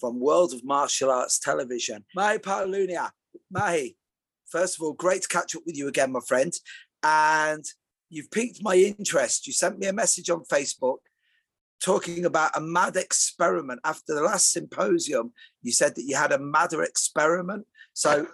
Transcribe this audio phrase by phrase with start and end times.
[0.00, 2.04] from World of Martial Arts Television.
[2.16, 3.10] Mahipal Lunia.
[3.50, 3.96] Mahi,
[4.46, 6.52] first of all, great to catch up with you again, my friend.
[7.02, 7.64] And
[8.08, 9.46] you've piqued my interest.
[9.46, 10.98] You sent me a message on Facebook
[11.82, 13.80] talking about a mad experiment.
[13.84, 17.66] After the last symposium, you said that you had a madder experiment.
[17.92, 18.28] So,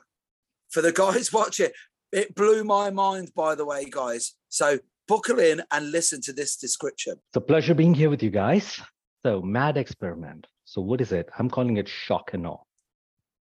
[0.70, 1.70] for the guys watching,
[2.12, 4.34] it blew my mind, by the way, guys.
[4.48, 7.14] So, buckle in and listen to this description.
[7.30, 8.80] It's a pleasure being here with you guys.
[9.24, 10.46] So, mad experiment.
[10.72, 11.28] So, what is it?
[11.38, 12.62] I'm calling it shock and awe,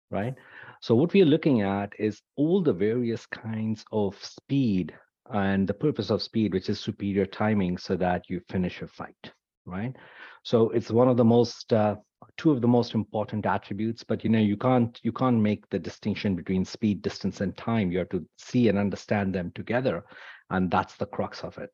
[0.10, 0.36] right?
[0.82, 4.94] So, what we are looking at is all the various kinds of speed
[5.32, 9.32] and the purpose of speed, which is superior timing, so that you finish a fight,
[9.66, 9.96] right?
[10.44, 11.96] So, it's one of the most uh,
[12.36, 15.80] two of the most important attributes but you know you can't you can't make the
[15.80, 20.04] distinction between speed distance and time you have to see and understand them together
[20.52, 21.72] and that's the crux of it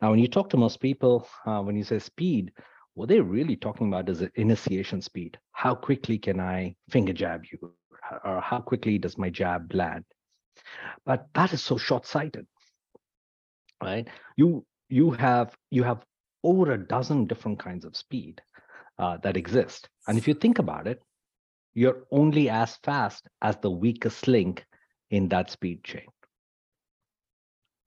[0.00, 2.50] now when you talk to most people uh, when you say speed
[3.00, 7.72] what they're really talking about is initiation speed how quickly can i finger jab you
[8.24, 10.04] or how quickly does my jab land
[11.06, 12.46] but that is so short-sighted
[13.82, 16.04] right you you have you have
[16.42, 18.40] over a dozen different kinds of speed
[19.00, 19.88] uh, that exist.
[20.06, 21.00] And if you think about it,
[21.74, 24.64] you're only as fast as the weakest link
[25.10, 26.06] in that speed chain.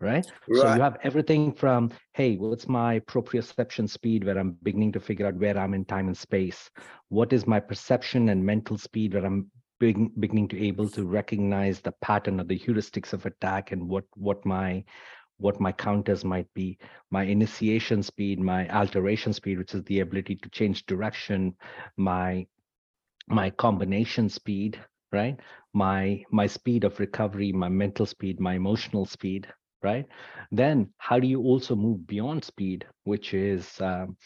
[0.04, 0.26] Right?
[0.48, 0.60] right?
[0.62, 5.26] So you have everything from, hey, what's my proprioception speed where I'm beginning to figure
[5.26, 6.70] out where I'm in time and space?
[7.10, 9.50] What is my perception and mental speed where I'm
[9.80, 14.46] beginning to able to recognize the pattern of the heuristics of attack and what what
[14.46, 14.84] my
[15.38, 16.78] what my counters might be,
[17.12, 21.54] my initiation speed, my alteration speed, which is the ability to change direction,
[21.98, 22.46] my
[23.28, 24.80] my combination speed,
[25.12, 25.40] right?
[25.74, 29.48] My my speed of recovery, my mental speed, my emotional speed,
[29.84, 30.06] right?
[30.52, 34.18] Then how do you also move beyond speed, which is um,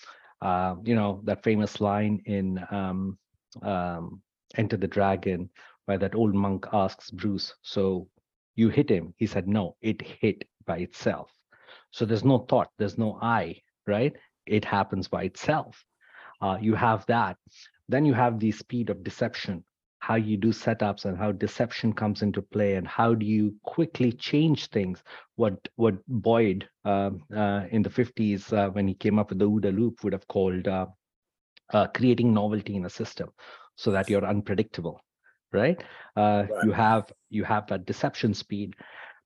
[0.42, 3.18] uh, you know that famous line in um,
[3.64, 4.22] um,
[4.56, 5.50] Enter the Dragon,
[5.86, 8.08] where that old monk asks Bruce, "So
[8.56, 11.32] you hit him?" He said, "No, it hit by itself.
[11.92, 14.16] So there's no thought, there's no I, right?
[14.46, 15.84] It happens by itself.
[16.42, 17.38] Uh, you have that.
[17.90, 19.64] Then you have the speed of deception,
[20.08, 24.14] how you do setups and how deception comes into play, and how do you quickly
[24.14, 25.04] change things.
[25.36, 29.50] What what Boyd um, uh, in the 50s, uh, when he came up with the
[29.50, 30.86] OODA loop, would have called uh,
[31.74, 33.30] uh, creating novelty in a system
[33.76, 35.02] so that you're unpredictable
[35.54, 35.82] right?
[36.16, 36.64] Uh, right?
[36.66, 38.76] You have you have that deception speed,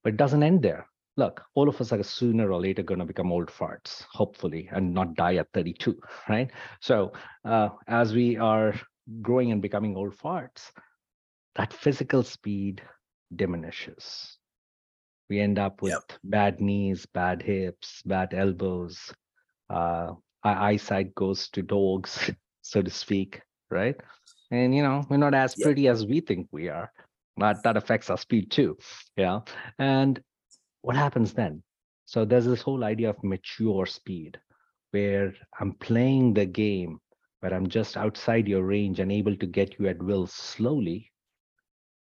[0.04, 0.86] but it doesn't end there
[1.18, 4.94] look, all of us are sooner or later going to become old farts, hopefully, and
[4.94, 6.50] not die at 32, right?
[6.80, 7.12] So
[7.46, 8.74] uh, as we are
[9.22, 10.72] growing and becoming old farts,
[11.56, 12.82] that physical speed
[13.36, 14.38] diminishes.
[15.30, 16.20] We end up with yep.
[16.24, 19.14] bad knees, bad hips, bad elbows.
[19.70, 20.14] Uh,
[20.44, 22.32] our eyesight goes to dogs,
[22.62, 23.96] so to speak, right?
[24.52, 25.66] And you know, we're not as yep.
[25.66, 26.92] pretty as we think we are.
[27.38, 28.78] But that affects our speed too.
[29.16, 29.40] Yeah.
[29.80, 30.22] And
[30.82, 31.64] what happens then?
[32.06, 34.38] So there's this whole idea of mature speed
[34.92, 37.00] where I'm playing the game,
[37.42, 41.12] where I'm just outside your range and able to get you at will slowly.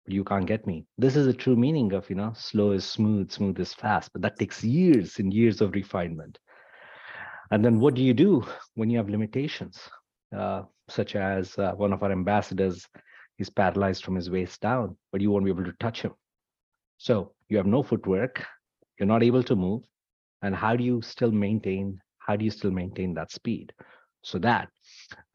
[0.08, 0.86] you can't get me.
[0.98, 4.22] This is the true meaning of, you know, slow is smooth, smooth is fast, but
[4.22, 6.38] that takes years and years of refinement.
[7.52, 8.46] And then what do you do
[8.76, 9.80] when you have limitations,
[10.36, 12.88] uh, such as uh, one of our ambassadors
[13.40, 16.14] is paralyzed from his waist down, but you won't be able to touch him.
[16.98, 18.46] So you have no footwork,
[19.00, 19.84] you're not able to move.
[20.42, 23.74] And how do you still maintain, how do you still maintain that speed?
[24.26, 24.70] So that,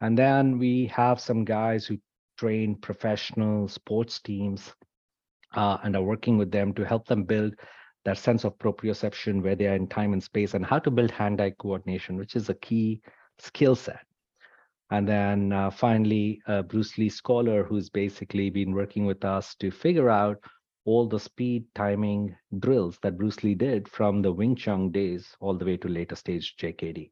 [0.01, 1.97] and then we have some guys who
[2.37, 4.73] train professional sports teams
[5.55, 7.55] uh, and are working with them to help them build
[8.03, 11.09] that sense of proprioception where they are in time and space and how to build
[11.09, 12.99] hand-eye coordination, which is a key
[13.39, 14.05] skill set.
[14.89, 19.71] And then uh, finally, uh, Bruce Lee scholar who's basically been working with us to
[19.71, 20.37] figure out
[20.83, 25.53] all the speed timing drills that Bruce Lee did from the Wing Chun days all
[25.53, 27.11] the way to later stage JKD,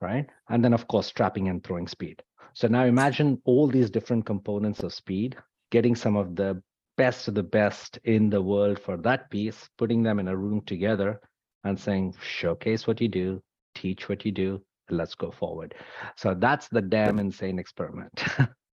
[0.00, 0.26] right?
[0.48, 2.22] And then of course, trapping and throwing speed.
[2.54, 5.36] So now imagine all these different components of speed,
[5.70, 6.62] getting some of the
[6.96, 10.60] best of the best in the world for that piece, putting them in a room
[10.62, 11.20] together
[11.64, 13.42] and saying, showcase what you do,
[13.74, 15.74] teach what you do, let's go forward.
[16.16, 18.22] So that's the damn insane experiment.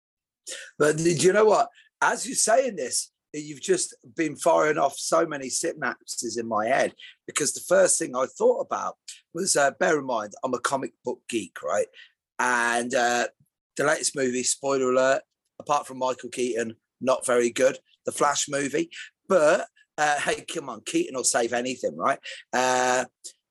[0.78, 1.70] but do you know what?
[2.02, 6.94] As you're saying this, you've just been firing off so many synapses in my head
[7.28, 8.98] because the first thing I thought about
[9.34, 11.88] was uh, bear in mind, I'm a comic book geek, right?
[12.40, 13.28] And uh,
[13.78, 15.22] the latest movie, spoiler alert,
[15.60, 17.78] apart from Michael Keaton, not very good.
[18.06, 18.90] The Flash movie,
[19.28, 19.68] but
[19.98, 22.20] uh, hey, come on, Keaton will save anything, right?
[22.52, 23.06] Uh,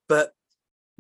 [0.09, 0.33] but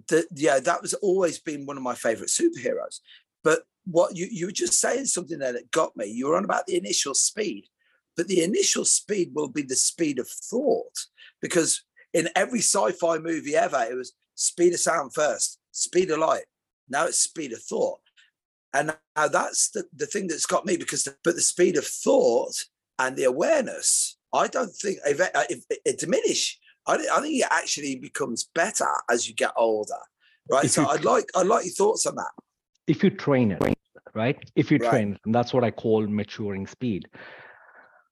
[0.08, 3.00] the, yeah, that was always been one of my favorite superheroes.
[3.42, 6.06] But what you you were just saying something there that got me.
[6.06, 7.66] You were on about the initial speed,
[8.16, 11.06] but the initial speed will be the speed of thought
[11.40, 16.44] because in every sci-fi movie ever, it was speed of sound first, speed of light.
[16.88, 18.00] Now it's speed of thought.
[18.72, 21.86] And now that's the, the thing that's got me because, the, but the speed of
[21.86, 22.54] thought
[22.98, 25.20] and the awareness, I don't think if,
[25.50, 26.58] if it diminish.
[26.86, 29.94] I, I think it actually becomes better as you get older,
[30.50, 30.64] right?
[30.64, 32.30] If so I'd like I'd like your thoughts on that.
[32.86, 33.62] If you train it,
[34.14, 34.38] right?
[34.56, 34.90] If you right.
[34.90, 37.08] train, and that's what I call maturing speed.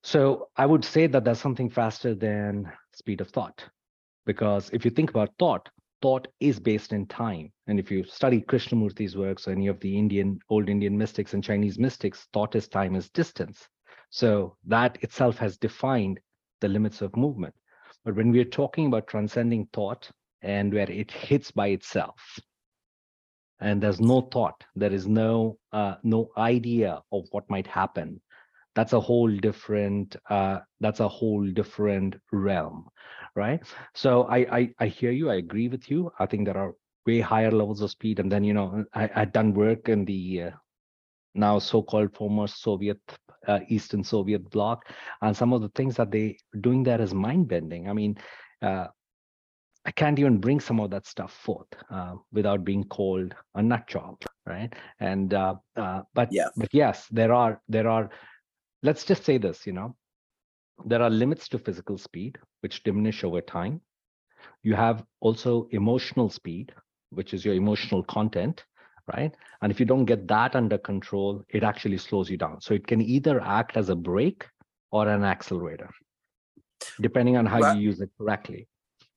[0.08, 3.62] So I would say that there's something faster than speed of thought,
[4.24, 5.68] because if you think about thought,
[6.00, 7.52] thought is based in time.
[7.66, 11.44] And if you study Krishnamurti's works or any of the Indian, old Indian mystics and
[11.44, 13.68] Chinese mystics, thought is time is distance.
[14.08, 16.20] So that itself has defined
[16.62, 17.54] the limits of movement.
[18.02, 22.18] But when we are talking about transcending thought and where it hits by itself,
[23.60, 28.22] and there's no thought, there is no uh, no idea of what might happen.
[28.78, 32.86] That's a whole different uh, that's a whole different realm
[33.38, 33.62] right?
[33.94, 35.30] So I, I, I hear you.
[35.30, 36.10] I agree with you.
[36.18, 36.74] I think there are
[37.06, 38.18] way higher levels of speed.
[38.18, 40.50] And then you know I had done work in the uh,
[41.34, 43.00] now so-called former Soviet
[43.46, 44.84] uh, Eastern Soviet bloc,
[45.22, 47.88] and some of the things that they doing there is mind-bending.
[47.88, 48.18] I mean.
[48.60, 48.88] Uh,
[49.86, 53.86] I can't even bring some of that stuff forth uh, without being called a nut
[53.88, 54.70] job, right?
[55.00, 56.48] And uh, uh, but yeah.
[56.56, 58.10] but yes, there are there are.
[58.82, 59.96] Let's just say this, you know,
[60.84, 63.80] there are limits to physical speed, which diminish over time.
[64.62, 66.72] You have also emotional speed,
[67.10, 68.64] which is your emotional content,
[69.12, 69.34] right?
[69.62, 72.60] And if you don't get that under control, it actually slows you down.
[72.60, 74.46] So it can either act as a brake
[74.92, 75.90] or an accelerator,
[77.00, 78.68] depending on how you use it correctly.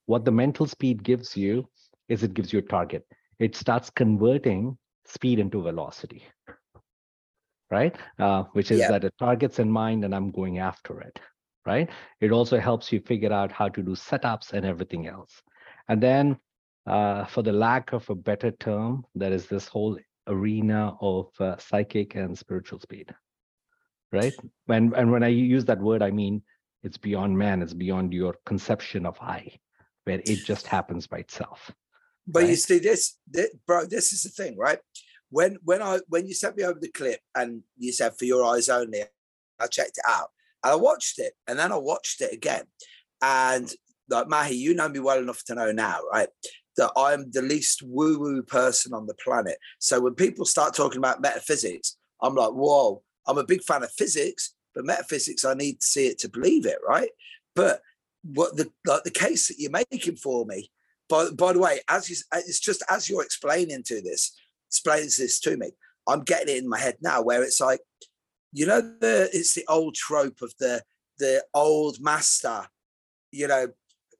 [0.08, 1.70] What the mental speed gives you
[2.10, 3.06] is it gives you a target.
[3.40, 6.24] It starts converting speed into velocity,
[7.72, 7.96] right?
[8.20, 8.92] Uh, which is yeah.
[8.92, 11.20] that it targets in mind and I'm going after it
[11.66, 11.90] right?
[12.20, 15.42] It also helps you figure out how to do setups and everything else.
[15.88, 16.38] And then
[16.88, 19.98] uh, for the lack of a better term, there is this whole
[20.28, 23.14] arena of uh, psychic and spiritual speed,
[24.12, 24.34] right?
[24.66, 26.42] When, and when I use that word, I mean
[26.84, 29.52] it's beyond man, it's beyond your conception of I,
[30.06, 31.72] where it just happens by itself.
[32.26, 32.50] But right?
[32.50, 34.80] you see, this, this, bro, this is the thing, right?
[35.32, 38.44] When when I when you sent me over the clip and you said for your
[38.46, 39.04] eyes only,
[39.60, 40.30] I checked it out.
[40.64, 42.66] And I watched it and then I watched it again.
[43.22, 43.74] And
[44.10, 46.28] like Mahi, you know me well enough to know now, right?
[46.78, 49.58] That I'm the least woo-woo person on the planet.
[49.80, 53.92] So when people start talking about metaphysics, I'm like, whoa, I'm a big fan of
[53.92, 57.10] physics, but metaphysics, I need to see it to believe it, right?
[57.56, 57.82] But
[58.24, 60.72] what the like the case that you're making for me,
[61.10, 64.34] by, by the way, as you, it's just as you're explaining to this,
[64.72, 65.72] explains this to me,
[66.08, 67.82] I'm getting it in my head now where it's like,
[68.54, 70.82] you know the it's the old trope of the
[71.20, 72.66] the old master
[73.32, 73.68] you know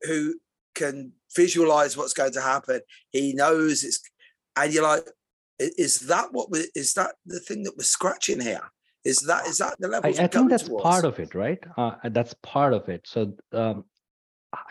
[0.04, 0.36] who
[0.74, 2.80] can visualize what's going to happen
[3.12, 4.00] he knows it's
[4.56, 5.04] and you're like
[5.60, 8.72] is that what we, is that the thing that we're scratching here
[9.04, 10.10] Is that is that the level?
[10.10, 11.60] I, I think that's part of it, right?
[11.78, 13.02] Uh, that's part of it.
[13.06, 13.86] So um,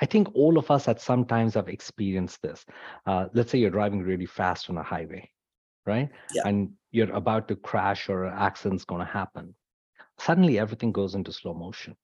[0.01, 2.65] I think all of us at some times have experienced this.
[3.07, 5.31] Uh, let's say you're driving really fast on a highway,
[5.87, 6.09] right?
[6.35, 6.43] Yeah.
[6.47, 9.55] And you're about to crash or an accident's going to happen.
[10.19, 11.97] Suddenly, everything goes into slow motion.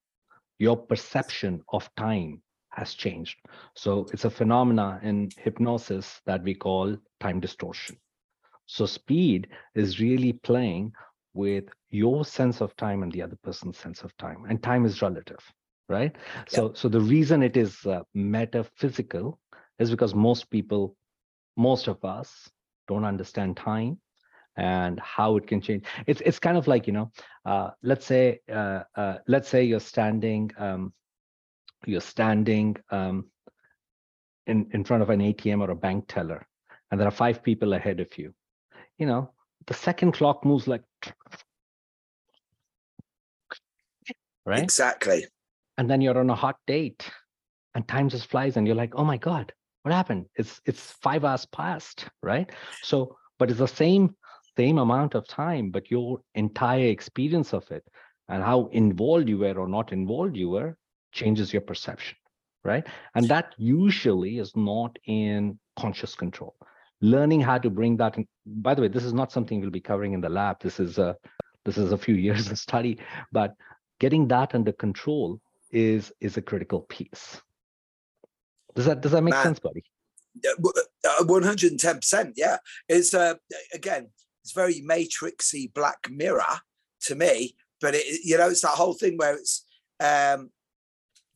[0.58, 3.38] Your perception of time has changed.
[3.74, 7.96] So it's a phenomena in hypnosis that we call time distortion.
[8.66, 10.92] So speed is really playing
[11.34, 15.02] with your sense of time and the other person's sense of time, and time is
[15.02, 15.40] relative
[15.88, 16.16] right
[16.48, 19.38] so so the reason it is uh, metaphysical
[19.78, 20.96] is because most people
[21.56, 22.50] most of us
[22.88, 23.98] don't understand time
[24.56, 25.84] and how it can change.
[26.06, 27.12] It's it's kind of like you know
[27.44, 30.92] uh, let's say uh, uh, let's say you're standing um,
[31.84, 33.26] you're standing um,
[34.46, 36.46] in in front of an atm or a bank teller
[36.90, 38.34] and there are five people ahead of you.
[38.98, 39.30] You know
[39.66, 40.84] the second clock moves like
[44.44, 44.62] right?
[44.62, 45.26] Exactly.
[45.76, 47.10] And then you're on a hot date
[47.74, 49.52] and time just flies and you're like oh my god
[49.86, 50.26] what happened?
[50.34, 52.50] It's it's five hours past right?
[52.82, 54.16] So but it's the same
[54.56, 57.84] same amount of time but your entire experience of it
[58.28, 60.76] and how involved you were or not involved you were
[61.12, 62.16] changes your perception
[62.64, 62.84] right?
[63.14, 66.56] And that usually is not in conscious control.
[67.00, 69.88] Learning how to bring that in by the way this is not something we'll be
[69.92, 70.58] covering in the lab.
[70.58, 71.14] This is a
[71.64, 72.98] this is a few years of study
[73.30, 73.54] but
[74.00, 75.40] getting that under control
[75.70, 77.40] is is a critical piece.
[78.76, 79.82] Does that does that make Man, sense, buddy?
[80.46, 82.34] Uh, one hundred and ten percent.
[82.36, 83.34] Yeah, it's uh,
[83.72, 84.10] again,
[84.44, 86.60] it's very matrixy Black Mirror
[87.02, 87.56] to me.
[87.80, 89.64] But it, you know, it's that whole thing where it's
[89.98, 90.50] um,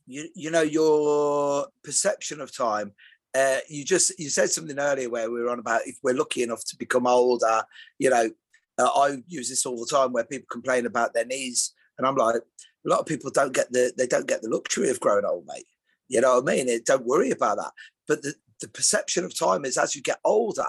[0.05, 2.93] you you know your perception of time.
[3.33, 6.43] Uh, you just you said something earlier where we were on about if we're lucky
[6.43, 7.63] enough to become older.
[7.97, 8.29] You know,
[8.77, 12.15] uh, I use this all the time where people complain about their knees, and I'm
[12.15, 15.25] like, a lot of people don't get the they don't get the luxury of growing
[15.25, 15.65] old, mate.
[16.11, 16.67] You know what I mean?
[16.67, 17.71] It, don't worry about that.
[18.05, 20.65] But the, the perception of time is as you get older,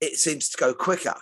[0.00, 1.14] it seems to go quicker.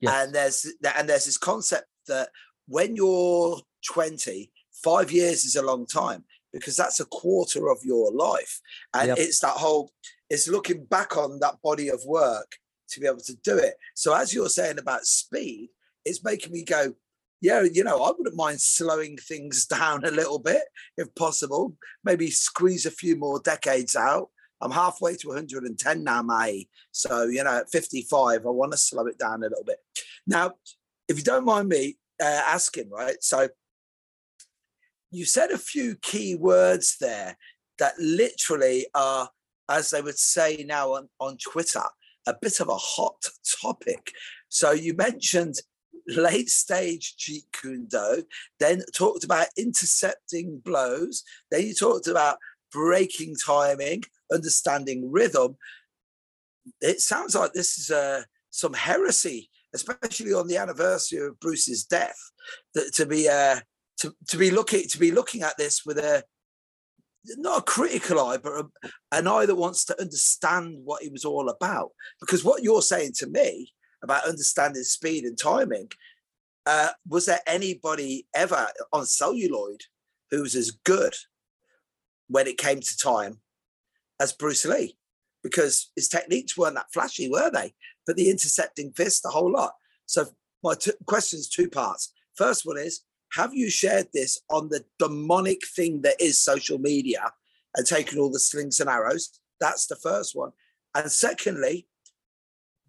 [0.00, 0.24] Yes.
[0.24, 2.28] And there's and there's this concept that
[2.68, 3.60] when you're
[3.92, 4.52] 20,
[4.84, 8.60] five years is a long time because that's a quarter of your life.
[8.94, 9.18] And yep.
[9.18, 9.90] it's that whole
[10.30, 12.56] it's looking back on that body of work
[12.90, 13.74] to be able to do it.
[13.94, 15.70] So as you're saying about speed,
[16.04, 16.94] it's making me go,
[17.42, 20.62] yeah, you know, I wouldn't mind slowing things down a little bit
[20.96, 21.76] if possible.
[22.04, 24.28] Maybe squeeze a few more decades out.
[24.62, 26.68] I'm halfway to 110 now, May.
[26.92, 29.78] So, you know, at 55, I want to slow it down a little bit.
[30.24, 30.52] Now,
[31.08, 33.16] if you don't mind me uh, asking, right?
[33.20, 33.48] So,
[35.10, 37.36] you said a few key words there
[37.78, 39.30] that literally are,
[39.68, 41.82] as they would say now on, on Twitter,
[42.28, 43.20] a bit of a hot
[43.60, 44.12] topic.
[44.48, 45.56] So, you mentioned
[46.08, 48.24] late stage Jeet Kune Do,
[48.58, 52.38] then talked about intercepting blows, then you talked about
[52.72, 55.56] breaking timing, understanding rhythm.
[56.80, 62.18] It sounds like this is uh, some heresy, especially on the anniversary of Bruce's death,
[62.74, 63.60] that to be uh,
[63.98, 66.24] to, to be looking to be looking at this with a
[67.36, 68.64] not a critical eye, but a,
[69.12, 71.90] an eye that wants to understand what he was all about.
[72.20, 73.72] Because what you're saying to me
[74.02, 75.88] about understanding speed and timing.
[76.66, 79.82] Uh, was there anybody ever on celluloid
[80.30, 81.14] who was as good
[82.28, 83.40] when it came to time
[84.20, 84.96] as Bruce Lee?
[85.42, 87.74] Because his techniques weren't that flashy, were they?
[88.06, 89.72] But the intercepting fist, the whole lot.
[90.06, 90.26] So
[90.62, 92.12] my t- is two parts.
[92.36, 93.00] First one is,
[93.32, 97.32] have you shared this on the demonic thing that is social media
[97.76, 99.40] and taken all the slings and arrows?
[99.58, 100.52] That's the first one.
[100.94, 101.88] And secondly,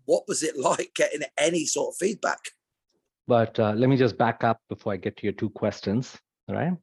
[0.06, 2.40] what was it like getting any sort of feedback?
[3.28, 6.18] But uh, let me just back up before I get to your two questions.
[6.48, 6.74] All right.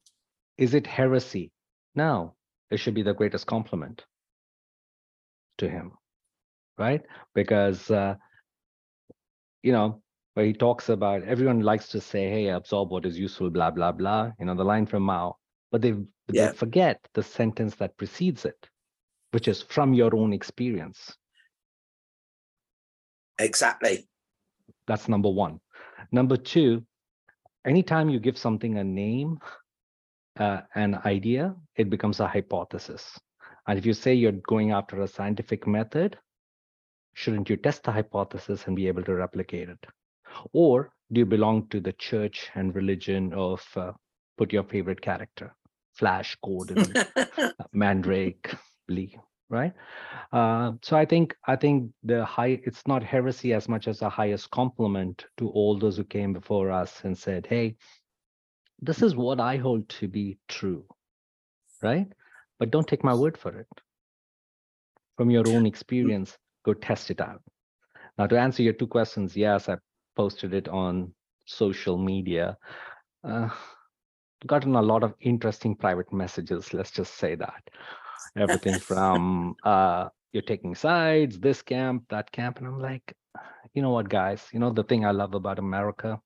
[0.56, 1.52] Is it heresy?
[1.94, 2.34] No,
[2.70, 4.04] it should be the greatest compliment
[5.58, 5.92] to him.
[6.78, 7.02] Right.
[7.34, 8.14] Because, uh,
[9.62, 10.02] you know,
[10.34, 13.92] where he talks about everyone likes to say, hey, absorb what is useful, blah, blah,
[13.92, 15.36] blah, you know, the line from Mao.
[15.70, 15.94] But they,
[16.32, 16.46] yeah.
[16.46, 18.68] they forget the sentence that precedes it,
[19.32, 21.14] which is from your own experience.
[23.40, 24.06] Exactly.
[24.86, 25.60] That's number one.
[26.12, 26.84] Number two,
[27.64, 29.38] anytime you give something a name,
[30.38, 33.18] uh, an idea, it becomes a hypothesis.
[33.66, 36.18] And if you say you're going after a scientific method,
[37.14, 39.86] shouldn't you test the hypothesis and be able to replicate it?
[40.52, 43.92] Or do you belong to the church and religion of uh,
[44.38, 45.54] put your favorite character,
[45.94, 46.92] Flash, Gordon,
[47.72, 48.54] Mandrake,
[48.88, 49.18] Lee,
[49.50, 49.72] right?
[50.32, 54.08] Uh, so I think I think the high it's not heresy as much as the
[54.08, 57.76] highest compliment to all those who came before us and said, "Hey,
[58.80, 60.84] this is what I hold to be true,"
[61.82, 62.06] right?
[62.58, 63.68] But don't take my word for it.
[65.16, 67.42] From your own experience, go test it out.
[68.16, 69.76] Now, to answer your two questions, yes, I
[70.16, 71.12] posted it on
[71.46, 72.56] social media.
[73.24, 73.48] Uh,
[74.46, 76.72] gotten a lot of interesting private messages.
[76.72, 77.62] Let's just say that
[78.36, 82.58] everything from uh, you're taking sides, this camp, that camp.
[82.58, 83.14] And I'm like,
[83.74, 86.20] you know what, guys, you know, the thing I love about America,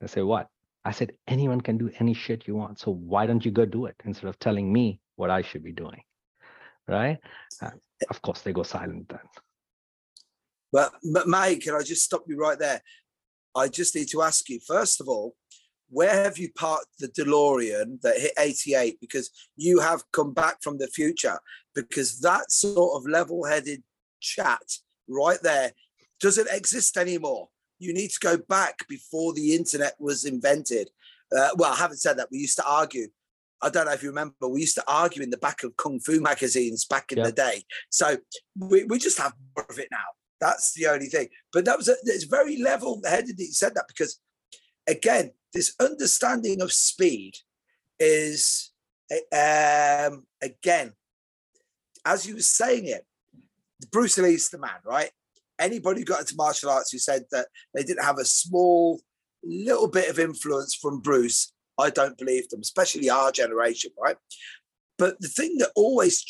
[0.00, 0.48] they say, what?
[0.84, 2.78] I said, anyone can do any shit you want.
[2.78, 5.72] So why don't you go do it instead of telling me what I should be
[5.72, 6.02] doing?
[6.86, 7.18] Right.
[7.60, 7.70] Uh,
[8.08, 9.18] of course, they go silent then.
[10.72, 12.80] But, but May, can I just stop you right there?
[13.56, 15.34] I just need to ask you, first of all,
[15.88, 18.98] where have you parked the DeLorean that hit 88?
[19.00, 21.38] Because you have come back from the future.
[21.74, 23.82] Because that sort of level headed
[24.20, 24.62] chat
[25.08, 25.72] right there
[26.20, 27.48] doesn't exist anymore.
[27.78, 30.90] You need to go back before the internet was invented.
[31.36, 32.28] Uh, well, I haven't said that.
[32.30, 33.08] We used to argue.
[33.62, 35.98] I don't know if you remember, we used to argue in the back of Kung
[36.00, 37.24] Fu magazines back in Yeah.
[37.24, 37.64] the day.
[37.90, 38.18] So
[38.58, 40.04] we, we just have more of it now.
[40.40, 41.28] That's the only thing.
[41.52, 44.20] But that was a, it's very level headed that you said that because
[44.86, 47.34] again, this understanding of speed
[47.98, 48.72] is
[49.10, 50.92] um, again,
[52.04, 53.06] as you were saying it,
[53.90, 55.10] Bruce Lee's the man, right?
[55.58, 59.00] Anybody who got into martial arts who said that they didn't have a small
[59.42, 64.16] little bit of influence from Bruce, I don't believe them, especially our generation, right?
[64.98, 66.22] But the thing that always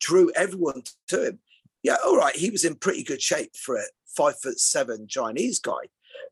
[0.00, 1.38] drew, everyone to him,
[1.82, 3.82] yeah, all right, he was in pretty good shape for a
[4.16, 5.90] five foot seven Chinese guy,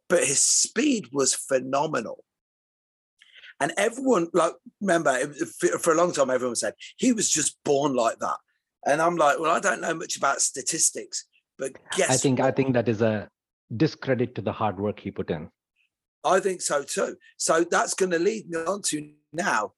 [0.08, 2.24] but his speed was phenomenal.
[3.60, 5.32] And everyone, like, remember,
[5.80, 8.36] for a long time, everyone said he was just born like that.
[8.84, 11.26] And I'm like, well, I don't know much about statistics,
[11.58, 13.28] but guess I think I think that is a
[13.76, 15.48] discredit to the hard work he put in.
[16.24, 17.16] I think so too.
[17.36, 19.74] So that's going to lead me on to now,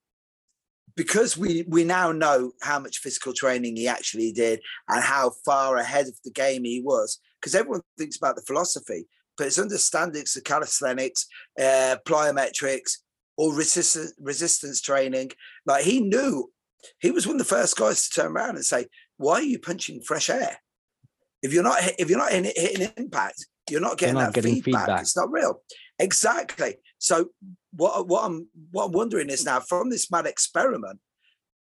[0.95, 5.77] because we we now know how much physical training he actually did and how far
[5.77, 7.19] ahead of the game he was.
[7.39, 11.27] Because everyone thinks about the philosophy, but it's understanding the calisthenics,
[11.59, 12.99] uh, plyometrics,
[13.37, 15.31] or resistance resistance training.
[15.65, 16.51] Like he knew,
[16.99, 19.59] he was one of the first guys to turn around and say, "Why are you
[19.59, 20.57] punching fresh air?
[21.41, 24.85] If you're not if you're not hitting, impact, you're not getting not that getting feedback.
[24.85, 25.01] feedback.
[25.01, 25.61] It's not real."
[25.99, 26.75] Exactly.
[26.97, 27.29] So
[27.71, 30.99] what what I'm what I'm wondering is now from this mad experiment,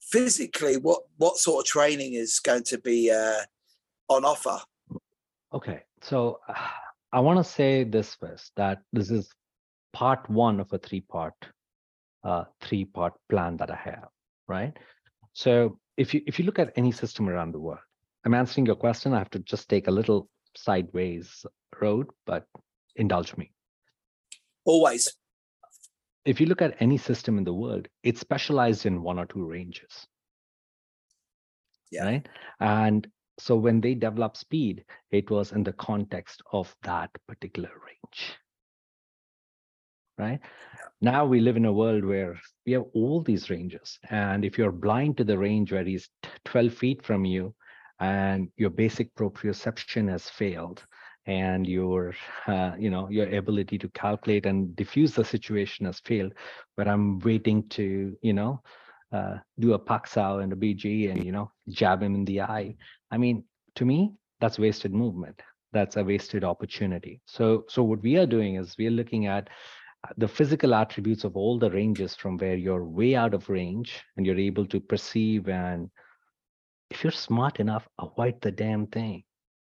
[0.01, 3.43] physically, what what sort of training is going to be uh,
[4.09, 4.61] on offer?
[5.53, 6.55] Okay, so uh,
[7.13, 9.31] I want to say this first that this is
[9.93, 11.35] part one of a three-part,
[12.25, 14.09] uh, three-part plan that I have,
[14.49, 14.77] right?
[15.35, 17.81] So if you if you look at any system around the world,
[18.25, 19.13] I'm answering your question.
[19.13, 21.45] I have to just take a little sideways
[21.81, 22.47] road, but
[22.97, 23.53] indulge me.
[24.65, 25.09] Always.
[26.25, 29.45] If you look at any system in the world, it's specialized in one or two
[29.45, 30.07] ranges.
[31.91, 32.05] Yeah.
[32.05, 32.29] Right.
[32.61, 33.07] And
[33.39, 38.37] so when they develop speed, it was in the context of that particular range.
[40.19, 40.41] Right.
[41.01, 43.99] Now we live in a world where we have all these ranges.
[44.11, 46.09] And if you're blind to the range where he's
[46.45, 47.55] 12 feet from you
[47.99, 50.85] and your basic proprioception has failed,
[51.27, 52.15] and your
[52.47, 56.33] uh, you know your ability to calculate and diffuse the situation has failed
[56.77, 58.61] but i'm waiting to you know
[59.13, 62.41] uh, do a pak sao and a bg and you know jab him in the
[62.41, 62.75] eye.
[63.11, 63.45] I mean
[63.77, 65.41] to me that's wasted movement.
[65.73, 67.21] That's a wasted opportunity.
[67.27, 69.49] So so what we are doing is we are looking at
[70.17, 74.27] the physical attributes of all the ranges from where you're way out of range and
[74.27, 75.91] you're able to perceive and
[76.91, 79.23] if you're smart enough avoid the damn thing.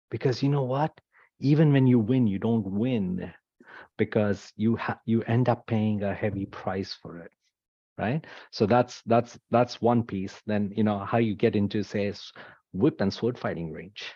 [0.09, 0.91] Because you know what?
[1.39, 3.33] Even when you win you don't win
[3.97, 7.31] because you ha- you end up paying a heavy price for it
[7.97, 8.25] right?
[8.51, 10.41] So that's that's that's one piece.
[10.45, 12.13] Then you know how you get into say
[12.73, 14.13] whip and sword fighting range.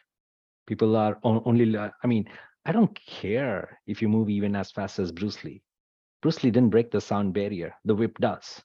[0.67, 2.25] People are on, only i mean
[2.65, 5.61] i don't care if you move even as fast as bruce lee.
[6.21, 7.73] Bruce lee didn't break the sound barrier.
[7.85, 8.61] The whip does.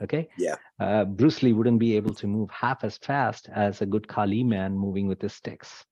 [0.00, 0.28] Okay?
[0.38, 0.54] Yeah.
[0.78, 4.44] uh, bruce lee wouldn't be able to move half as fast as a good kali
[4.44, 5.84] man moving with his sticks.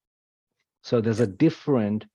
[0.83, 2.07] So there's a different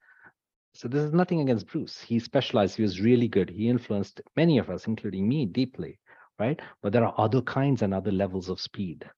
[0.74, 2.02] so this is nothing against bruce.
[2.02, 3.50] He specialized he was really good.
[3.50, 6.00] He influenced many of us including me deeply
[6.40, 6.60] right?
[6.82, 9.10] But there are other kinds and other levels of speed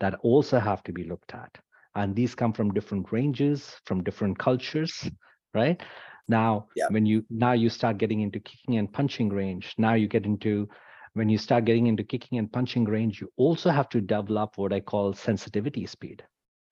[0.00, 1.58] that also have to be looked at.
[1.94, 5.10] And these come from different ranges from different cultures
[5.54, 5.80] right?
[6.28, 6.88] Now Yeah.
[6.88, 9.74] when you now you start getting into kicking and punching range.
[9.78, 10.68] Now you get into
[11.14, 14.72] when you start getting into kicking and punching range you also have to develop what
[14.72, 16.24] i call sensitivity speed.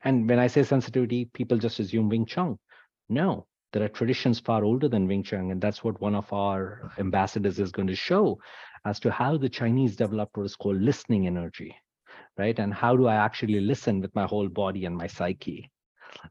[0.04, 2.58] And when I say sensitivity, people just assume Wing Chun.
[3.08, 6.92] No, there are traditions far older than Wing Chun, and that's what one of our
[6.98, 8.38] ambassadors is going to show
[8.84, 11.74] as to how the Chinese is called listening energy,
[12.38, 12.56] right?
[12.56, 15.68] And how do I actually listen with my whole body and my psyche,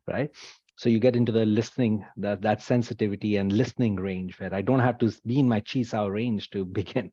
[0.08, 0.32] right?
[0.78, 4.80] So you get into the listening, that that sensitivity and listening range where I don't
[4.80, 7.12] have to be in my chi sao range to begin,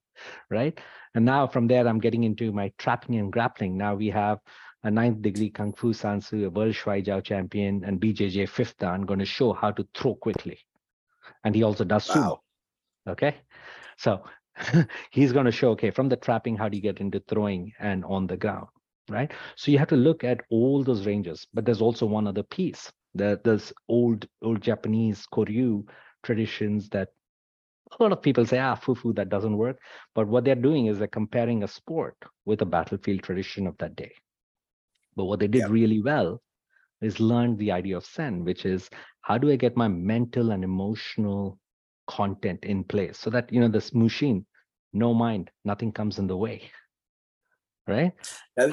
[0.48, 0.78] right?
[1.16, 3.76] And now from there, I'm getting into my trapping and grappling.
[3.76, 4.38] Now we have
[4.82, 8.78] a ninth degree Kung Fu San Soo, a World Shuai Jiao champion, and BJJ fifth
[8.78, 10.58] dan going to show how to throw quickly.
[11.44, 12.20] And he also does sumo.
[12.20, 12.40] Wow.
[13.08, 13.36] Okay.
[13.96, 14.24] So
[15.10, 18.04] he's going to show, okay, from the trapping, how do you get into throwing and
[18.04, 18.68] on the ground,
[19.10, 19.32] right?
[19.56, 22.90] So you have to look at all those ranges, but there's also one other piece.
[23.14, 25.84] that there's old, old Japanese Koryu
[26.22, 27.08] traditions that
[27.98, 29.78] a lot of people say, ah, fufu, that doesn't work.
[30.14, 33.96] But what they're doing is they're comparing a sport with a battlefield tradition of that
[33.96, 34.12] day.
[35.16, 36.40] But what they did really well
[37.00, 38.88] is learn the idea of Zen, which is
[39.22, 41.58] how do I get my mental and emotional
[42.06, 44.46] content in place so that, you know, this machine,
[44.92, 46.70] no mind, nothing comes in the way.
[47.86, 48.12] Right?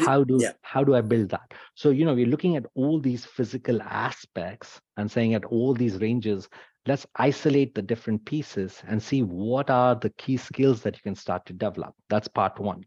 [0.05, 1.53] How do how do I build that?
[1.75, 5.97] So, you know, we're looking at all these physical aspects and saying at all these
[5.97, 6.47] ranges,
[6.85, 11.15] let's isolate the different pieces and see what are the key skills that you can
[11.15, 11.95] start to develop.
[12.09, 12.83] That's part one.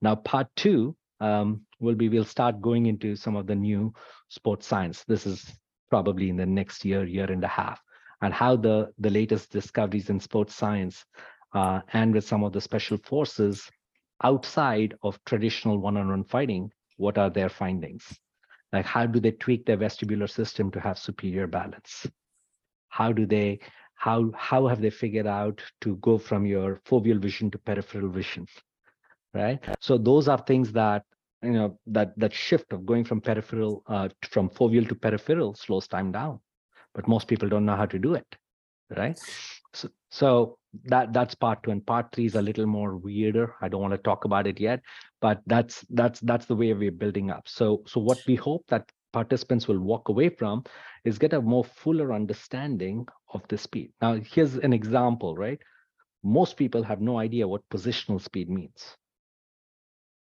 [0.00, 3.92] Now, part two um, will be we'll start going into some of the new
[4.28, 5.04] sports science.
[5.04, 5.58] This is
[5.90, 7.80] probably in the next year, year and a half,
[8.22, 11.04] and how the the latest discoveries in sports science
[11.54, 13.70] uh, and with some of the special forces
[14.24, 18.04] outside of traditional one-on-one fighting, what are their findings?
[18.72, 22.06] Like how do they tweak their vestibular system to have superior balance?
[22.88, 23.60] How do they
[23.94, 28.46] how how have they figured out to go from your foveal vision to peripheral vision?
[29.34, 29.60] Right.
[29.80, 31.04] So those are things that
[31.42, 35.88] you know that that shift of going from peripheral uh, from foveal to peripheral slows
[35.88, 36.40] time down.
[36.94, 38.36] But most people don't know how to do it
[38.96, 39.16] right?
[39.72, 43.54] So, so that that's part two and part three is a little more weirder.
[43.62, 44.80] I don't want to talk about it yet
[45.22, 47.48] but that's that's that's the way we're building up.
[47.48, 50.64] So so what we hope that participants will walk away from
[51.04, 53.92] is get a more fuller understanding of the speed.
[54.02, 55.60] Now here's an example right?
[56.24, 58.96] Most people have no idea what positional speed means.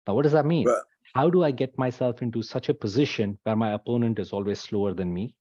[0.06, 0.66] Now what does that mean.
[1.14, 4.94] How do I get myself into such a position where my opponent is always slower
[4.94, 5.34] than me,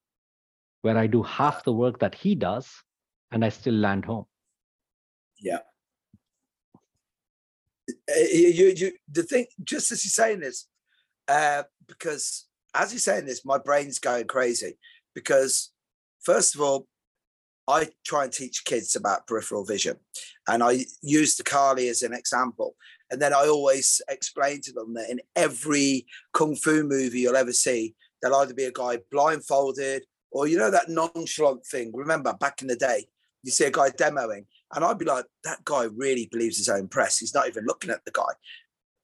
[0.82, 2.68] where I do half the work that he does
[3.32, 4.26] and I still land home?
[5.40, 5.60] Yeah.
[7.90, 10.68] Uh, You, you, you, the thing, just as you're saying this,
[11.28, 14.78] uh, because as you're saying this, my brain's going crazy.
[15.14, 15.72] Because,
[16.22, 16.88] first of all,
[17.68, 19.98] I try and teach kids about peripheral vision,
[20.48, 22.76] and I use the Kali as an example.
[23.10, 27.54] And then I always explain to them that in every kung fu movie you'll ever
[27.54, 31.92] see, there'll either be a guy blindfolded or you know that nonchalant thing.
[31.94, 33.06] Remember back in the day,
[33.44, 36.88] you see a guy demoing, and I'd be like, that guy really believes his own
[36.88, 37.18] press.
[37.18, 38.34] He's not even looking at the guy.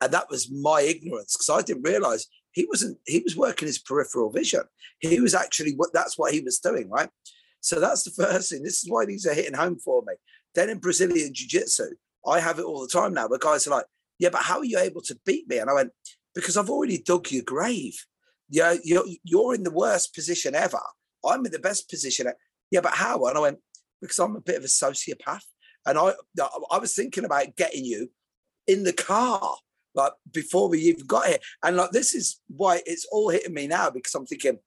[0.01, 3.79] And that was my ignorance because I didn't realize he wasn't, he was working his
[3.79, 4.63] peripheral vision.
[4.99, 7.09] He was actually what that's what he was doing, right?
[7.61, 8.63] So that's the first thing.
[8.63, 10.13] This is why these are hitting home for me.
[10.53, 11.95] Then in Brazilian Jiu Jitsu,
[12.27, 13.85] I have it all the time now where guys are like,
[14.19, 15.57] yeah, but how are you able to beat me?
[15.57, 15.91] And I went,
[16.35, 17.95] because I've already dug your grave.
[18.49, 20.81] Yeah, you're, you're in the worst position ever.
[21.25, 22.27] I'm in the best position.
[22.71, 23.25] Yeah, but how?
[23.25, 23.59] And I went,
[24.01, 25.43] because I'm a bit of a sociopath.
[25.85, 26.13] And I,
[26.71, 28.09] I was thinking about getting you
[28.67, 29.57] in the car,
[29.95, 31.39] like before we even got here.
[31.63, 34.59] And like, this is why it's all hitting me now because I'm thinking,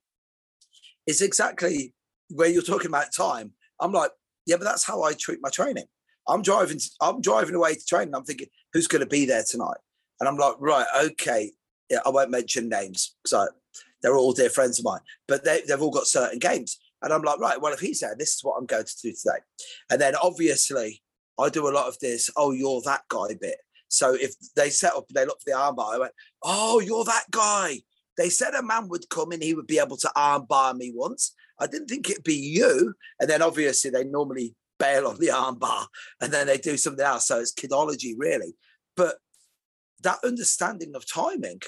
[1.07, 1.95] it's exactly
[2.29, 3.53] where you're talking about time.
[3.81, 4.11] I'm like,
[4.47, 5.87] yeah, but that's how I treat my training.
[6.29, 8.09] I'm driving, I'm driving away to train.
[8.09, 9.79] And I'm thinking, who's going to be there tonight?
[10.21, 11.53] And I'm like, right, okay.
[11.91, 13.49] Yeah, I won't mention names because
[14.03, 16.79] they're all dear friends of mine, but they, they've all got certain games.
[17.03, 19.13] And I'm like, right, well, if he's there, this is what I'm going to do
[19.13, 19.39] today.
[19.91, 21.03] And then obviously,
[21.39, 23.59] I do a lot of this, oh, you're that guy bit.
[23.89, 26.13] So if they set up, they look for the armbar, I went,
[26.43, 27.81] oh, you're that guy.
[28.17, 31.35] They said a man would come and he would be able to armbar me once.
[31.61, 32.95] I didn't think it'd be you.
[33.21, 35.87] And then obviously they normally bail on the armbar
[36.21, 37.27] and then they do something else.
[37.27, 38.55] So it's kidology, really.
[38.97, 39.17] But
[40.03, 41.61] that understanding of timing,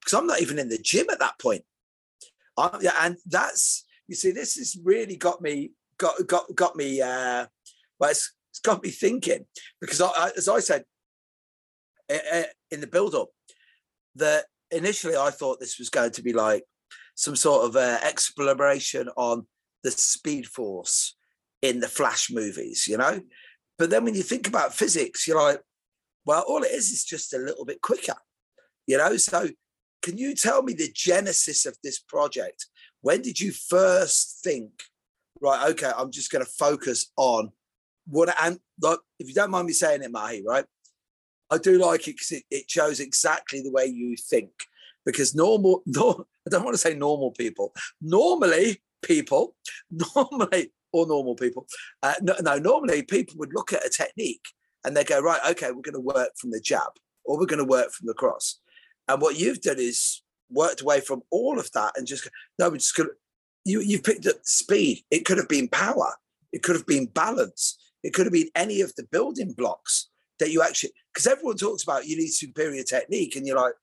[0.00, 1.62] because I'm not even in the gym at that point.
[2.56, 7.00] I, yeah, and that's you see, this has really got me got got got me.
[7.00, 7.46] Uh,
[8.00, 9.44] well, it's, it's got me thinking
[9.80, 10.84] because I, I, as I said
[12.70, 13.28] in the build up,
[14.16, 16.64] that initially I thought this was going to be like
[17.14, 19.46] some sort of uh, exploration on
[19.84, 21.16] the Speed Force
[21.62, 23.20] in the Flash movies, you know.
[23.78, 25.60] But then when you think about physics, you're like,
[26.24, 28.16] well, all it is is just a little bit quicker,
[28.86, 29.16] you know.
[29.16, 29.48] So,
[30.02, 32.66] can you tell me the genesis of this project?
[33.00, 34.70] when did you first think,
[35.40, 35.70] right?
[35.70, 37.52] Okay, I'm just going to focus on
[38.06, 40.64] what and like if you don't mind me saying it, Mahi, right?
[41.50, 44.50] I do like it because it, it shows exactly the way you think.
[45.06, 47.72] Because normal, no, I don't want to say normal people.
[48.00, 49.54] Normally, people,
[50.16, 51.66] normally, or normal people,
[52.02, 54.46] uh, no, no, normally people would look at a technique
[54.84, 56.92] and they go, right, okay, we're going to work from the jab
[57.24, 58.60] or we're going to work from the cross.
[59.06, 62.76] And what you've done is worked away from all of that and just no, we're
[62.76, 63.14] just going to.
[63.64, 65.04] You you've picked up speed.
[65.10, 66.14] It could have been power.
[66.52, 67.76] It could have been balance.
[68.02, 71.82] It could have been any of the building blocks that you actually because everyone talks
[71.82, 73.74] about you need superior technique, and you're like,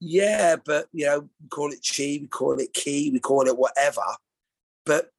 [0.00, 3.58] yeah, but you know, we call it chi, we call it key, we call it
[3.58, 4.02] whatever.
[4.84, 5.10] But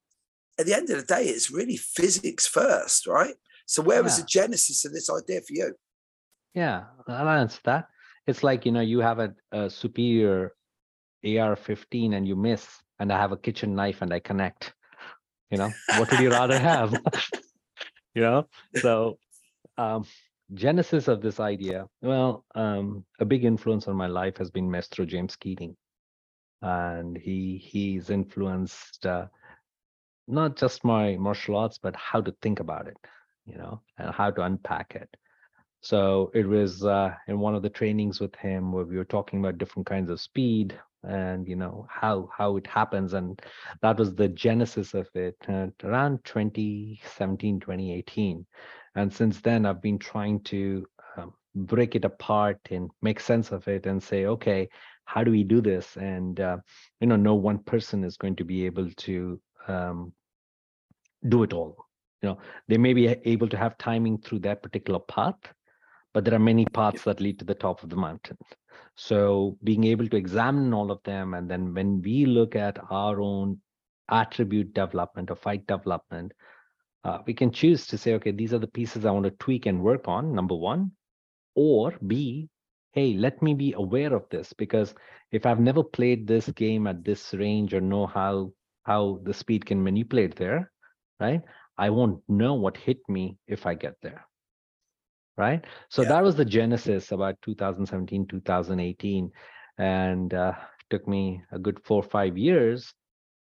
[0.58, 3.34] at the end of the day, it's really physics first, right?
[3.66, 5.74] So where was the genesis of this idea for you?
[6.54, 7.88] Yeah, I'll answer that.
[8.26, 10.52] It's like, you know, you have a, a superior
[11.24, 12.66] AR-15 and you miss,
[12.98, 14.74] and I have a kitchen knife and I connect.
[15.50, 16.92] You know, what would you rather have?
[18.14, 19.18] you know, so
[19.76, 20.04] um,
[20.54, 21.86] genesis of this idea.
[22.02, 25.76] Well, um, a big influence on my life has been Maestro James Keating,
[26.62, 29.26] and he he's influenced uh,
[30.28, 32.96] not just my martial arts, but how to think about it.
[33.46, 35.08] You know, and how to unpack it.
[35.80, 39.38] So it was uh, in one of the trainings with him where we were talking
[39.38, 43.40] about different kinds of speed and you know how how it happens and
[43.82, 45.36] that was the genesis of it
[45.84, 48.44] around 2017 2018
[48.96, 50.84] and since then i've been trying to
[51.16, 54.68] um, break it apart and make sense of it and say okay
[55.04, 56.56] how do we do this and uh,
[57.00, 60.12] you know no one person is going to be able to um,
[61.26, 61.76] do it all
[62.22, 62.38] you know.
[62.66, 65.38] They may be able to have timing through that particular path
[66.14, 68.36] but there are many paths that lead to the top of the mountain.
[68.96, 73.20] So being able to examine all of them and then when we look at our
[73.20, 73.60] own
[74.08, 76.32] attribute development or fight development
[77.04, 79.66] uh, we can choose to say okay these are the pieces i want to tweak
[79.66, 80.90] and work on number one
[81.54, 82.48] or b
[82.92, 84.94] hey let me be aware of this because
[85.30, 88.50] if i've never played this game at this range or know how
[88.84, 90.72] how the speed can manipulate there
[91.20, 91.42] right?
[91.78, 94.24] I won't know what hit me if i get there
[95.36, 95.64] right?
[95.88, 96.08] So Yeah.
[96.08, 99.30] that was the genesis about 2017 2018
[99.78, 100.52] and uh,
[100.90, 102.92] took me a good four or five years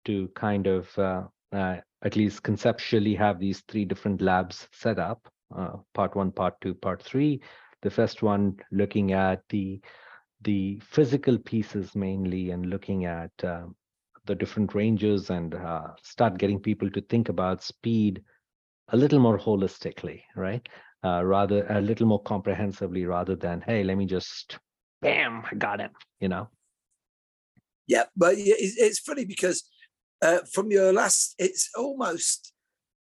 [0.05, 5.29] to kind of uh, uh, at least conceptually have these three different labs set up
[5.57, 7.41] uh, part one part two part three.
[7.83, 9.81] The first one looking at the
[10.43, 13.67] the physical pieces mainly and looking at uh,
[14.27, 18.23] the different ranges and uh, start getting people to think about speed
[18.89, 20.69] a little more holistically right?
[21.05, 24.59] Uh, rather a little more comprehensively rather than hey let me just
[25.01, 26.49] bam i got it, you know?
[27.87, 29.65] Yeah, but it's, funny because
[30.23, 32.53] uh, from your last, it's almost,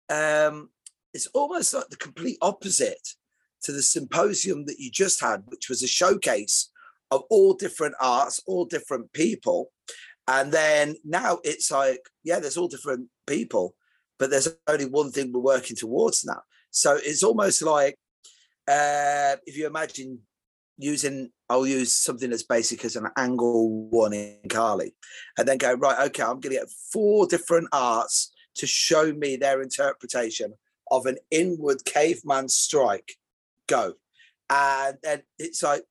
[0.09, 0.69] um,
[1.13, 3.07] it's almost like the complete opposite
[3.63, 6.71] to the symposium that you just had, which was a showcase
[7.11, 9.71] of all different arts, all different people,
[10.31, 13.75] and then now it's like, yeah, there's all different people,
[14.17, 16.41] but there's only one thing we're working towards now.
[16.69, 17.97] So it's almost like
[18.65, 20.19] uh, if you imagine
[20.77, 24.95] using I'll use something as basic as an angle one in Kali
[25.37, 29.61] and then go, right, okay, I'm gonna get four different arts to show me their
[29.61, 30.53] interpretation
[30.91, 33.17] of an inward caveman strike.
[33.67, 33.95] Go.
[34.49, 35.83] And then it's like,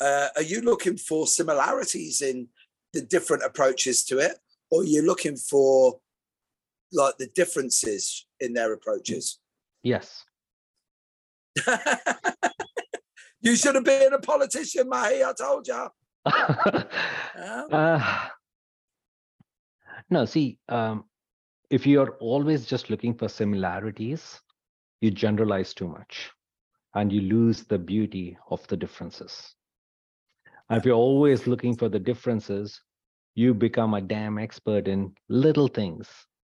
[0.00, 2.48] uh, are you looking for similarities in
[2.92, 4.38] the different approaches to it?
[4.70, 6.00] Or you're looking for
[6.92, 9.38] like the differences in their approaches?
[9.82, 10.24] yes
[13.40, 15.24] you should have been a politician, Mahi.
[15.24, 15.88] I told you.
[17.72, 18.28] uh,
[20.10, 21.04] no see um,
[21.70, 24.38] if you're always just looking for similarities
[25.00, 26.30] you generalize too much
[26.94, 29.54] and you lose the beauty of the differences
[30.70, 32.80] if you're always looking for the differences
[33.34, 36.08] you become a damn expert in little things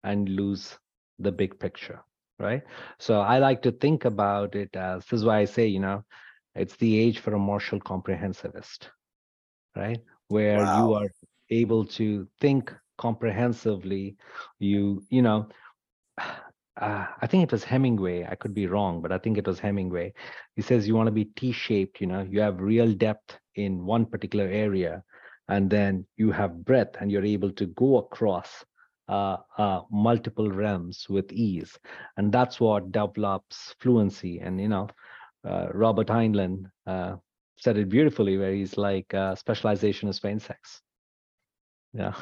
[0.04, 0.78] and lose
[1.20, 2.02] the big picture
[2.40, 2.64] right?
[3.00, 6.04] So i like to think about it as this is why i say you know
[6.56, 8.88] it's the age for a martial comprehensivist
[9.76, 10.00] right?
[10.28, 11.08] Where you are
[11.50, 14.16] able to think comprehensively
[14.60, 15.48] you you know
[16.80, 19.60] uh, i think it was hemingway i could be wrong but i think it was
[19.60, 20.14] hemingway.
[20.56, 24.06] He says you want to be t-shaped you know you have real depth in one
[24.06, 25.04] particular area
[25.50, 28.64] and then you have breadth and you're able to go across
[29.10, 31.78] uh, uh, multiple realms with ease.
[32.18, 34.88] And that's what develops fluency and you know
[35.46, 37.16] uh, robert heinlein uh,
[37.58, 40.82] said it beautifully where he's like uh, specialization is for insects.
[41.94, 42.14] Yeah.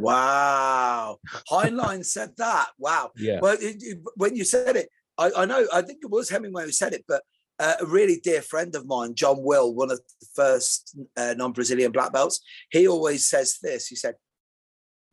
[0.00, 1.18] Wow.
[1.50, 2.68] Heinlein said that.
[2.78, 3.10] Wow.
[3.16, 3.38] Yeah.
[3.40, 6.64] Well, it, it- when you said it, I, I know, I think it was Hemingway
[6.64, 7.22] who said it, but
[7.58, 11.52] uh, a really dear friend of mine, John Will, one of the first uh, non
[11.52, 13.86] Brazilian black belts, he always says this.
[13.86, 14.14] He said,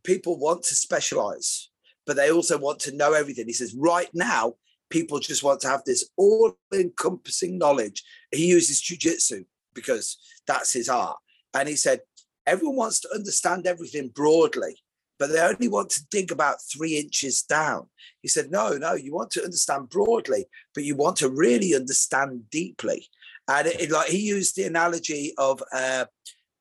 [0.05, 1.69] People want to specialize,
[2.05, 3.47] but they also want to know everything.
[3.47, 4.53] He says, Right now,
[4.89, 8.01] people just want to have this all encompassing knowledge.
[8.31, 11.17] He uses jujitsu because that's his art.
[11.53, 11.99] And he said,
[12.47, 14.77] Everyone wants to understand everything broadly,
[15.19, 17.87] but they only want to dig about three inches down.
[18.21, 22.49] He said, No, no, you want to understand broadly, but you want to really understand
[22.49, 23.07] deeply.
[23.49, 26.05] And it, it- like he used the analogy of uh,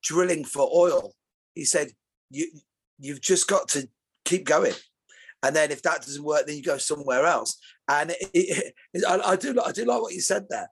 [0.03, 1.15] drilling for oil.
[1.55, 1.89] He said,
[2.31, 2.51] you,
[2.99, 3.89] You've just got to
[4.25, 4.75] keep going.
[5.47, 7.57] And then if that doesn't work, then you go somewhere else.
[7.89, 10.69] And it, it, I, I do, I do like what you said there.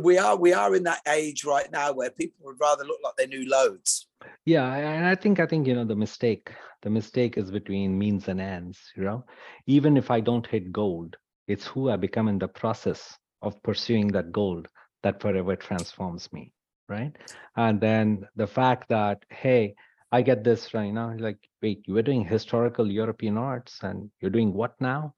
[0.00, 3.14] We are, we are in that age right now where people would rather look like
[3.16, 4.08] they knew loads.
[4.44, 6.50] Yeah, and I think I think you know the mistake.
[6.82, 8.80] The mistake is between means and ends.
[8.96, 9.24] You know,
[9.66, 14.08] even if I don't hit gold, it's who I become in the process of pursuing
[14.08, 14.66] that gold
[15.04, 16.52] that forever transforms me,
[16.88, 17.12] right?
[17.56, 19.76] And then the fact that hey,
[20.10, 21.14] I get this right now.
[21.18, 25.14] Like, wait, you were doing historical European arts, and you're doing what now?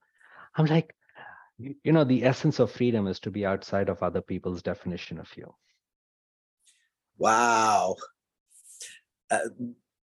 [0.57, 0.95] I'm like,
[1.59, 5.19] you you know, the essence of freedom is to be outside of other people's definition
[5.19, 5.55] of you.
[7.19, 7.97] Wow.
[9.31, 9.51] Uh,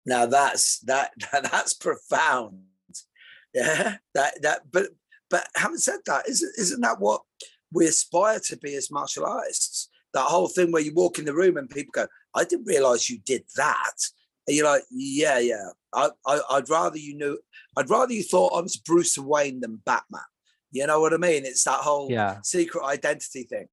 [0.06, 2.60] now that's that that's profound.
[3.54, 3.98] Yeah.
[4.14, 4.90] That that but
[5.30, 7.22] but having said that, isn't isn't that what
[7.72, 9.90] we aspire to be as martial artists?
[10.14, 13.10] That whole thing where you walk in the room and people go, I didn't realize
[13.10, 13.96] you did that.
[14.48, 15.70] And you're like, yeah, yeah.
[15.94, 17.40] I, I I'd rather you knew
[17.78, 20.22] I'd rather you thought I was Bruce Wayne than Batman.
[20.72, 21.46] You know what I mean?
[21.46, 22.40] It's that whole Yeah.
[22.44, 23.68] secret identity thing.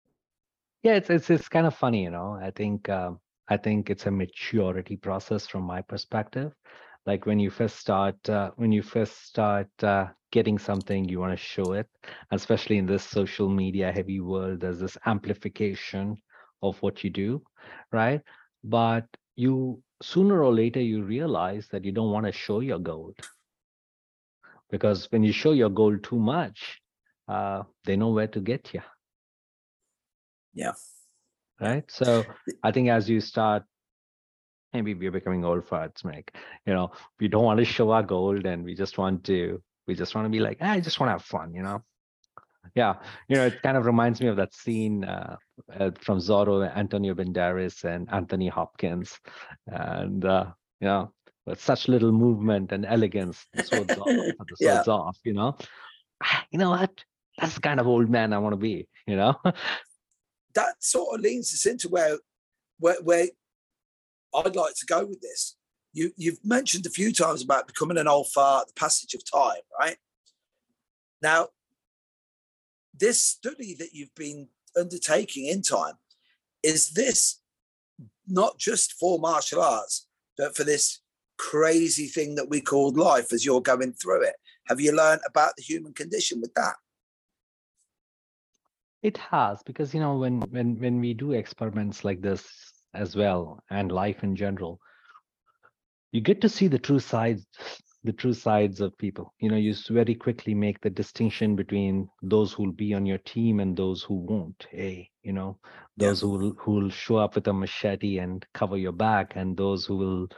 [0.82, 4.06] yeah it's it's it's kind of funny you know i think um, i think it's
[4.06, 6.52] a maturity process from my perspective
[7.06, 11.32] like when you first start uh, when you first start uh, getting something you want
[11.32, 11.88] to show it
[12.30, 16.16] especially in this social media heavy world there's this amplification
[16.62, 17.42] of what you do
[17.92, 18.20] right
[18.64, 19.04] but
[19.44, 19.54] you
[20.12, 23.16] sooner or later you realize that you don't want to show your gold.
[24.70, 26.82] Because when you show your gold too much
[27.28, 28.82] uh, they know where to get you
[30.54, 30.72] Yeah.
[31.60, 31.84] right?
[31.98, 32.24] So
[32.68, 33.62] i think as you start
[34.74, 36.28] maybe we're becoming old farts Mick.
[36.66, 39.38] you know we don't want to show our gold and we just want to
[39.86, 41.78] we just want to be like "Ah, i just want to have fun you know?
[42.74, 42.94] Yeah.
[43.28, 45.36] You know it kind of reminds me of that scene uh,
[45.78, 49.18] uh, from zorro antonio banderas and anthony hopkins
[49.66, 50.46] and uh,
[50.80, 51.12] you know
[51.46, 54.10] with such little movement and elegance the swords off
[54.48, 54.72] the Yeah.
[54.72, 55.56] swords off you know
[56.50, 57.04] you know what
[57.38, 59.34] that's the kind of old man i want to be you know
[60.54, 62.18] that sort of leads us into where
[62.78, 63.26] where, where
[64.34, 65.56] I'd like to go with this.
[65.92, 69.60] You you've mentioned a few times about becoming an old fart, the passage of time,
[69.78, 69.96] right?
[71.20, 71.48] Now,
[72.98, 75.94] this study that you've been undertaking in time,
[76.62, 77.40] is this
[78.26, 80.06] not just for martial arts,
[80.36, 81.00] but for this
[81.38, 84.34] crazy thing that we called life as you're going through it?
[84.68, 86.74] Have you learned about the human condition with that?
[89.02, 92.46] It has because you know when when when we do experiments like this
[92.94, 94.78] as well and life in general,
[96.12, 97.44] you get to see the true sides
[98.04, 99.32] the true sides of people.
[99.40, 103.60] You know, you very quickly make the distinction between those who'll be on your team
[103.60, 104.66] and those who won't.
[104.72, 105.58] A, you know,
[105.96, 109.56] those who will who will show up with a machete and cover your back, and
[109.56, 110.28] those who will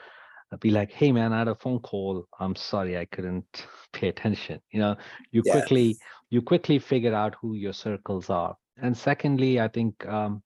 [0.53, 2.27] uh, be like, "Hey, man, I had a phone call.
[2.41, 4.97] I'm sorry, I couldn't pay attention." You know,
[5.33, 5.53] you Yeah.
[5.53, 5.99] quickly
[6.31, 8.57] you quickly figure out who your circles are.
[8.79, 10.43] And secondly, I think um,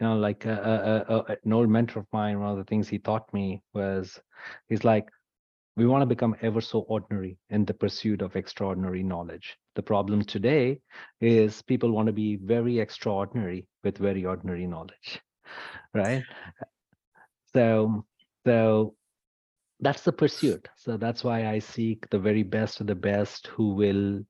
[0.00, 2.88] you know, like uh, uh, uh, an old mentor of mine, one of the things
[2.88, 4.20] he taught me was,
[4.68, 5.08] he's like,
[5.76, 9.56] we want to become ever so ordinary in the pursuit of extraordinary knowledge.
[9.74, 10.80] The problem today
[11.20, 15.20] is people want to be very extraordinary with very ordinary knowledge,
[15.94, 16.24] right?
[17.52, 18.04] So,
[18.46, 18.94] so
[19.80, 20.68] that's the pursuit.
[20.76, 24.20] So that's why I seek the very best of the best who will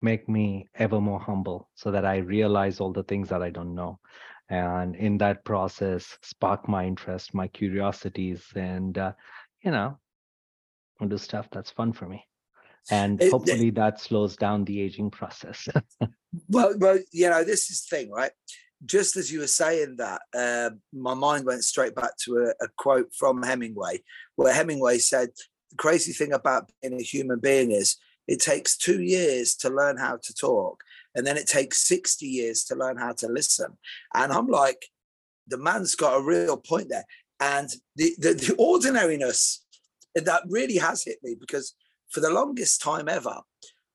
[0.00, 3.74] make me ever more humble so that I realize all the things that I don't
[3.74, 3.98] know.
[4.50, 9.12] And in that process, spark my interest, my curiosities, and, uh,
[9.62, 9.98] you know,
[11.06, 12.26] do stuff that's fun for me.
[12.90, 15.68] And It- hopefully that slows down the aging process.
[16.48, 18.32] Well, well, you know, this is the thing, right?
[18.84, 22.68] Just as you were saying that, uh, my mind went straight back to a, a
[22.76, 24.02] quote from Hemingway,
[24.34, 25.28] where Hemingway said,
[25.70, 29.96] "The crazy thing about being a human being is it takes two years to learn
[29.96, 30.82] how to talk,
[31.14, 33.78] and then it takes sixty years to learn how to listen."
[34.14, 34.86] And I'm like,
[35.46, 37.04] the man's got a real point there.
[37.40, 39.64] And the, the, the ordinariness
[40.14, 41.74] that really has hit me because
[42.10, 43.40] for the longest time ever,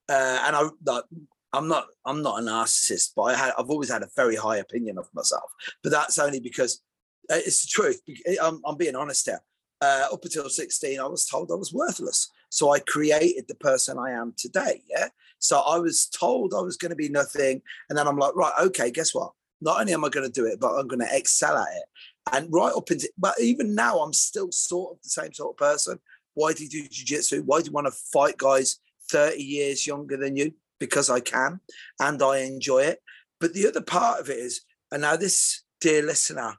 [0.08, 1.04] uh, and I, like,
[1.52, 4.58] I'm not I'm not a narcissist, but I had I've always had a very high
[4.58, 5.50] opinion of myself.
[5.82, 6.82] But that's only because
[7.30, 8.00] uh, it's the truth.
[8.42, 9.40] I'm, I'm being honest here.
[9.82, 12.28] Uh, up until 16, I was told I was worthless.
[12.50, 14.82] So I created the person I am today.
[14.88, 15.08] Yeah.
[15.40, 17.62] So I was told I was going to be nothing.
[17.88, 19.32] And then I'm like, right, okay, guess what?
[19.60, 21.84] Not only am I going to do it, but I'm going to excel at it.
[22.32, 25.56] And right up into, but even now, I'm still sort of the same sort of
[25.56, 25.98] person.
[26.34, 27.42] Why do you do jujitsu?
[27.44, 28.78] Why do you want to fight guys
[29.10, 30.52] 30 years younger than you?
[30.78, 31.60] Because I can
[31.98, 33.00] and I enjoy it.
[33.40, 34.62] But the other part of it is,
[34.92, 36.54] and now this, dear listener,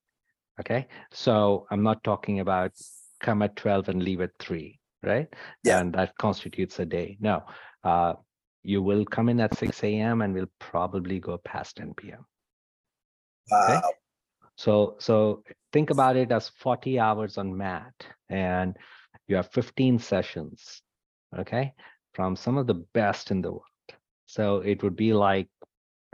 [0.60, 0.86] Okay.
[1.12, 2.72] So I'm not talking about
[3.20, 5.28] come at 12 and leave at three, right?
[5.64, 5.80] Yeah.
[5.80, 7.16] And that constitutes a day.
[7.20, 7.44] No.
[7.84, 8.14] Uh,
[8.62, 10.22] you will come in at 6 a.m.
[10.22, 12.24] and we'll probably go past 10 p.m.
[13.52, 13.74] Okay.
[13.74, 13.90] Wow.
[14.56, 15.42] So so
[15.72, 17.94] think about it as 40 hours on mat
[18.28, 18.76] and
[19.26, 20.82] you have 15 sessions,
[21.38, 21.72] okay,
[22.12, 23.62] from some of the best in the world.
[24.26, 25.48] So it would be like,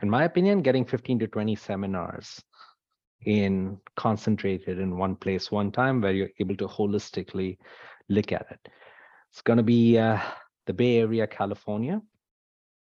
[0.03, 2.41] in my opinion, getting 15 to 20 seminars
[3.25, 7.59] in concentrated in one place, one time, where you're able to holistically
[8.09, 8.69] look at it.
[9.31, 10.19] It's going to be uh,
[10.66, 12.01] the Bay Area, California.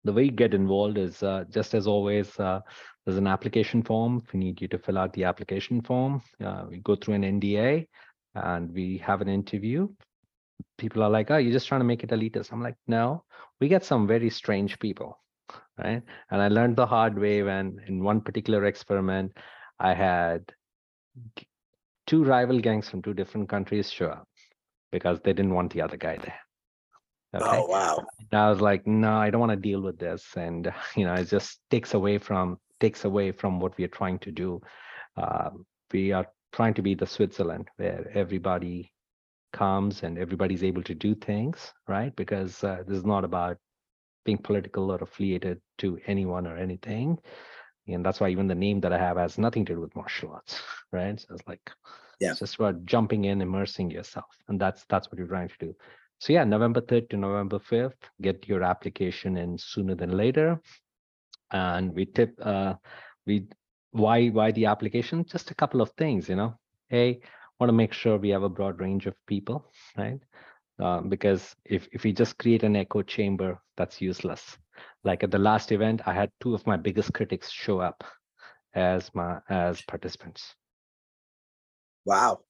[0.04, 2.60] The way you get involved is uh, just as always, uh,
[3.04, 4.22] there's an application form.
[4.32, 6.22] We need you to fill out the application form.
[6.44, 7.86] Uh, we go through an NDA
[8.34, 9.88] and we have an interview.
[10.78, 12.52] People are like, oh, you're just trying to make it elitist.
[12.52, 13.24] I'm like, no,
[13.60, 15.18] we get some very strange people,
[15.78, 16.02] right?
[16.30, 19.32] And I learned the hard way when in one particular experiment,
[19.78, 20.52] I had
[22.06, 24.28] two rival gangs from two different countries show up
[24.92, 26.40] because they didn't want the other guy there.
[27.34, 27.58] Okay?
[27.58, 28.06] Oh wow!
[28.30, 31.14] And I was like, no, I don't want to deal with this, and you know,
[31.14, 34.60] it just takes away from takes away from what we are trying to do.
[35.16, 35.50] Uh,
[35.92, 38.92] we are trying to be the Switzerland where everybody
[39.52, 42.14] comes and everybody's able to do things, right?
[42.14, 43.56] Because uh, this is not about
[44.24, 47.18] being political or affiliated to anyone or anything
[47.88, 50.32] and that's why even the name that I have has nothing to do with martial
[50.32, 50.60] arts,
[50.92, 51.18] right?
[51.18, 51.70] So it's like,
[52.20, 55.58] yeah, it's just about jumping in, immersing yourself, and that's that's what you're trying to
[55.58, 55.74] do.
[56.18, 60.60] So yeah, November third to November fifth, get your application in sooner than later,
[61.52, 62.74] and we tip uh,
[63.26, 63.46] we
[63.90, 65.24] why why the application?
[65.24, 66.58] Just a couple of things, you know.
[66.92, 67.20] A
[67.60, 70.20] want to make sure we have a broad range of people, right?
[70.80, 74.58] Uh, because if if we just create an echo chamber, that's useless
[75.04, 78.04] like at the last event i had two of my biggest critics show up
[78.74, 80.54] as my as participants.
[82.04, 82.40] Wow.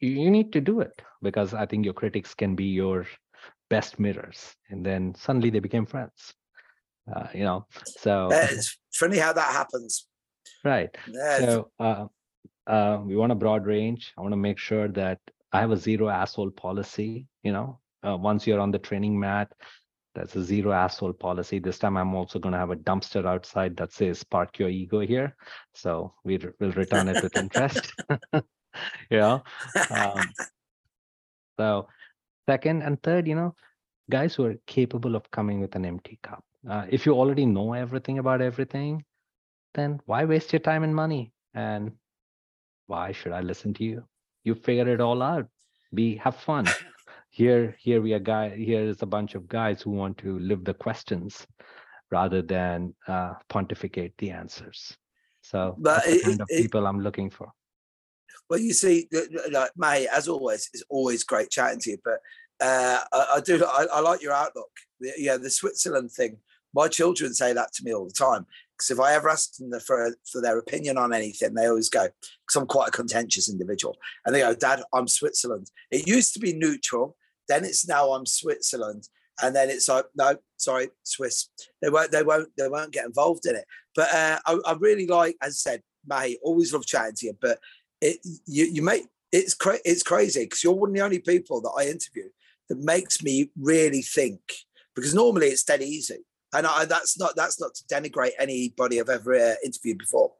[0.00, 3.06] You need to do it because i think your critics can be your
[3.70, 6.34] best mirrors and then suddenly they became friends
[7.14, 10.06] uh, you know so it's funny how that happens.
[10.64, 10.96] Right.
[11.08, 11.38] Yeah.
[11.38, 12.06] so uh,
[12.66, 14.12] uh, we want a broad range.
[14.16, 15.18] I want to make sure that
[15.52, 19.52] i have a zero asshole policy you know, uh, once you're on the training mat,
[20.14, 21.58] that's a zero asshole policy.
[21.58, 25.00] This time I'm also going to have a dumpster outside that says park your ego
[25.00, 25.36] here.
[25.74, 27.92] So we will return it with interest.
[29.10, 29.42] know,
[29.90, 30.20] um,
[31.58, 31.88] so
[32.48, 33.54] second and third, you know,
[34.10, 36.44] guys who are capable of coming with an empty cup.
[36.68, 39.04] Uh, if you already know everything about everything,
[39.74, 41.32] then why waste your time and money?
[41.54, 41.92] And
[42.86, 44.04] why should I listen to you?
[44.44, 45.46] You figure it all out.
[45.94, 46.66] Be have fun.
[47.32, 48.50] Here, here we are guy.
[48.50, 51.46] Here is a bunch of guys who want to live the questions
[52.10, 54.98] rather than uh, pontificate the answers.
[55.40, 57.50] So But that's the kind of it- people I'm looking for.
[58.50, 59.08] Well, you see,
[59.50, 61.98] like mate, as always, it's always great chatting to you.
[62.04, 62.18] But
[62.60, 64.70] uh, I, I do, I, I like your outlook.
[65.00, 66.36] Yeah, the Switzerland thing.
[66.74, 68.44] My children say that to me all the time.
[68.76, 72.02] Because if I ever ask them for for their opinion on anything, they always go,
[72.46, 76.40] because I'm quite a contentious individual, and they go, "Dad, I'm Switzerland." It used to
[76.40, 77.16] be neutral,
[77.48, 79.08] then it's now I'm Switzerland,
[79.42, 81.48] and then it's like, no, sorry, Swiss.
[81.80, 83.64] They won't, they won't, they won't get involved in it.
[83.94, 87.38] But uh, I, I really like, as I said, mate, always love chatting to you.
[87.40, 87.58] But
[88.00, 91.60] it you you make it's cra- it's crazy because you're one of the only people
[91.62, 92.28] that I interview
[92.68, 94.40] that makes me really think.
[94.94, 96.18] Because normally it's dead easy.
[96.54, 100.32] And I, that's not that's not to denigrate anybody I've ever uh, interviewed before.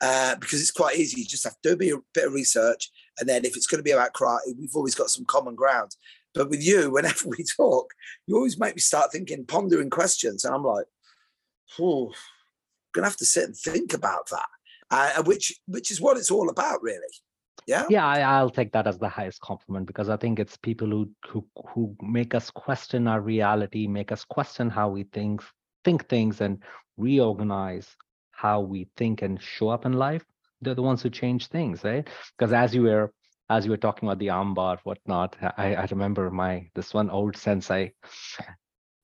[0.00, 1.20] Uh, because it's quite easy.
[1.20, 2.90] You just have to do a bit, a bit of research.
[3.20, 5.94] And then if it's going to be about karate we've always got some common ground
[6.34, 7.92] but with you whenever we talk
[8.26, 10.86] you always make me start thinking pondering questions and I'm like
[11.78, 12.12] oh
[12.92, 14.46] gonna have to sit and think about that
[14.90, 17.14] uh, which which is what it's all about really.
[17.66, 17.84] Yeah?
[17.88, 21.10] Yeah I, i'll take that as the highest compliment because i think it's people who
[21.28, 25.42] who who make us question our reality make us question how we think
[25.84, 26.62] think things and
[26.96, 27.96] reorganize
[28.40, 30.24] how we think and show up in life.
[30.62, 33.12] They're the ones who change things right because as you were
[33.50, 37.36] as you were talking about the armbar whatnot i i remember my this one old
[37.36, 37.92] sensei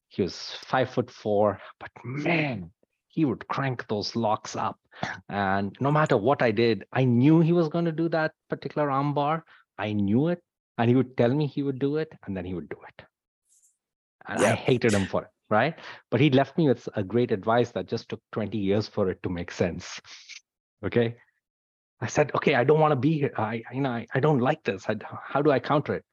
[0.09, 2.71] he was five foot four but man
[3.09, 4.79] he would crank those locks up
[5.29, 8.89] and no matter what I did, I knew he was going to do that particular
[8.89, 9.43] armbar.
[9.79, 10.43] I knew it.
[10.79, 13.07] And he would tell me he would do it, and then he would do it.
[14.29, 15.75] And I hated him for it, right?
[16.11, 19.23] But he left me with a great advice that just took 20 years for it
[19.23, 19.99] to make sense.
[20.85, 21.17] Okay.
[22.01, 23.33] I said, okay, I don't want to be here.
[23.37, 24.85] I, you know, I, I don't like this.
[24.89, 26.05] I, how do I counter it?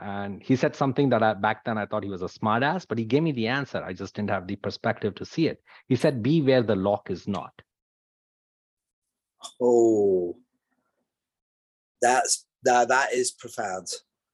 [0.00, 2.96] And he said something that I, back then I thought he was a smartass, but
[2.96, 3.84] he gave me the answer.
[3.84, 5.62] I just didn't have the perspective to see it.
[5.88, 7.52] He said, be where the lock is not.
[9.60, 10.36] oh
[12.00, 13.88] that's that that is profound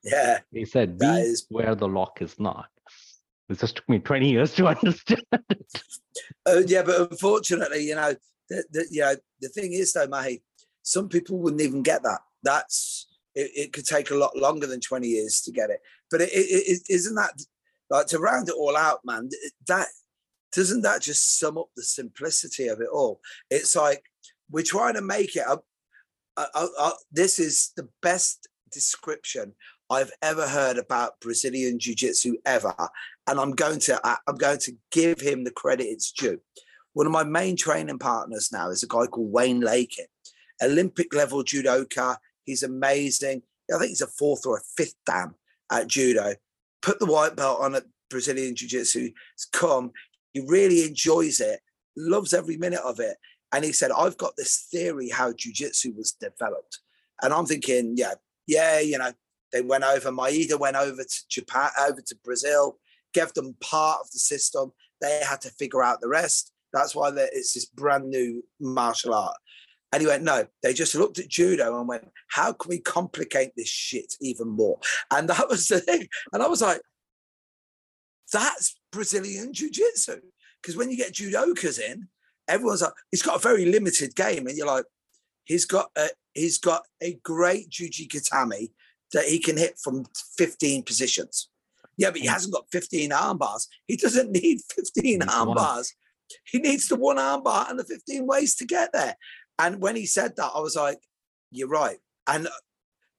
[0.04, 2.68] yeah He said, be That is- where the lock is not.
[3.48, 5.22] It just took me 20 years to understand.
[6.46, 8.14] uh, yeah but unfortunately you know
[8.50, 10.42] the, the, you know the thing is though Mahi,
[10.82, 12.20] some people wouldn't even get that.
[12.42, 15.80] That's it, it could take a lot longer than 20 years to get it.
[16.10, 17.32] But it, it, it isn't that
[17.90, 19.30] like to round it all out man
[19.66, 19.86] that
[20.52, 23.20] doesn't that just sum up the simplicity of it all?
[23.50, 24.02] It's like
[24.50, 25.44] we're trying to make it
[27.12, 29.54] this is the best description
[29.90, 32.74] I've ever heard about Brazilian jiu-jitsu ever
[33.26, 36.40] and I'm going to I, I'm going to give him the credit it's due.
[36.92, 40.06] One of my main training partners now is a guy called Wayne Lakin,
[40.62, 42.16] Olympic level judoka.
[42.44, 43.42] He's amazing.
[43.72, 45.34] I think he's a fourth or a fifth dan
[45.70, 46.34] at judo.
[46.80, 49.00] Put the white belt on at Brazilian Jiu Jitsu.
[49.00, 49.92] He's come.
[50.32, 51.60] He really enjoys it,
[51.96, 53.16] loves every minute of it.
[53.52, 56.80] And he said, I've got this theory how Jiu Jitsu was developed.
[57.22, 58.14] And I'm thinking, yeah,
[58.46, 59.12] yeah, you know,
[59.52, 62.78] they went over, Maeda went over to Japan, over to Brazil,
[63.14, 64.72] gave them part of the system.
[65.00, 66.52] They had to figure out the rest.
[66.72, 69.36] That's why it's this brand new martial art.
[69.92, 73.52] And he went, no, they just looked at judo and went, how can we complicate
[73.56, 74.78] this shit even more?
[75.10, 76.08] And that was the thing.
[76.32, 76.82] And I was like,
[78.32, 80.20] that's Brazilian jiu jitsu.
[80.60, 82.08] Because when you get judokas in,
[82.46, 84.46] everyone's like, he's got a very limited game.
[84.46, 84.84] And you're like,
[85.44, 88.70] he's got a, he's got a great juji gatame
[89.12, 90.04] that he can hit from
[90.36, 91.48] 15 positions.
[91.96, 92.32] Yeah, but he mm.
[92.32, 93.68] hasn't got 15 arm bars.
[93.86, 95.94] He doesn't need 15 arm bars.
[96.44, 99.16] He needs the one arm bar and the 15 ways to get there.
[99.58, 101.00] And when he said that, I was like,
[101.50, 101.98] you're right.
[102.26, 102.50] And uh,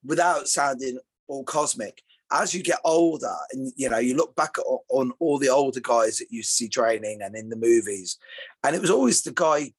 [0.04, 4.64] without sounding all cosmic, as you get older and you know, you look back at,
[4.88, 8.18] on all the older guys that you see training and in the movies,
[8.62, 9.72] and it was always the guy,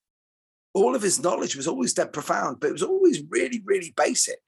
[0.73, 4.41] all of his knowledge was always dead profound, but it was always really, really basic.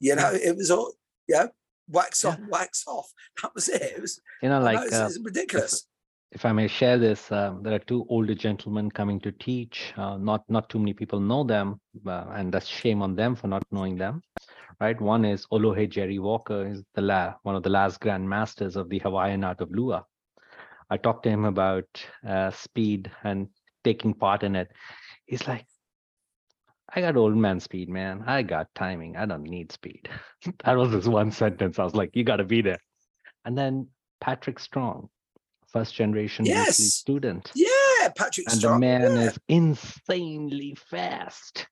[0.00, 0.92] You know, it was all,
[1.28, 1.46] yeah,
[1.88, 3.10] wax on, wax off.
[3.42, 3.82] That was it.
[3.82, 5.86] It was, You know, like uh, it's ridiculous.
[6.32, 9.92] If I may share this, um, there are two older gentlemen coming to teach.
[9.96, 13.48] Uh, not not too many people know them, uh, and that's shame on them for
[13.48, 14.22] not knowing them.
[14.80, 15.00] right?
[15.00, 18.88] One is Olohe Jerry Walker, is the la- one of the last grand masters of
[18.88, 20.06] the Hawaiian art of Lua.
[20.90, 21.86] I talked to him about
[22.26, 23.48] uh, speed and
[23.84, 24.70] taking part in it.
[25.26, 25.66] He's like,
[26.94, 28.24] I got old man speed, man.
[28.26, 29.16] I got timing.
[29.16, 30.08] I don't need speed.
[30.64, 31.78] that was his one sentence.
[31.78, 32.78] I was like, you got to be there.
[33.44, 33.88] And then
[34.20, 35.08] Patrick Strong,
[35.72, 36.76] first generation Yes.
[36.76, 37.50] student.
[37.54, 39.22] Yeah, Patrick And the man yeah.
[39.22, 41.66] is insanely fast.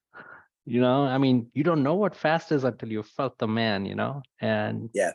[0.65, 3.87] You know, I mean, you don't know what fast is until you felt the man,
[3.87, 4.23] you know?
[4.41, 5.13] And Yeah.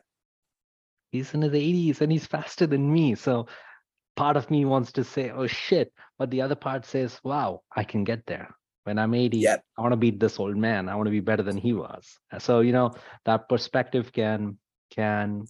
[1.12, 3.16] he's in his 80s and he's faster than me.
[3.16, 3.48] So
[4.16, 5.94] part of me wants to say, oh shit.
[6.18, 8.56] But the other part says, wow, I can get there.
[8.86, 9.58] When I'm 80, Yeah.
[9.78, 10.90] I want to beat this old man.
[10.90, 12.18] I want to be better than he was.
[12.40, 14.58] So, you know, that perspective can
[14.90, 15.46] can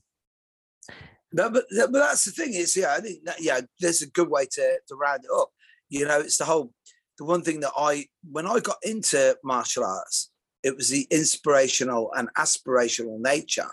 [1.33, 4.29] But, but but that's the thing is, yeah, I think that, yeah, there's a good
[4.29, 5.49] way to to round it up.
[5.89, 6.73] You know, it's the whole
[7.17, 10.31] the one thing that I when I got into martial arts,
[10.63, 13.69] it was the inspirational and aspirational nature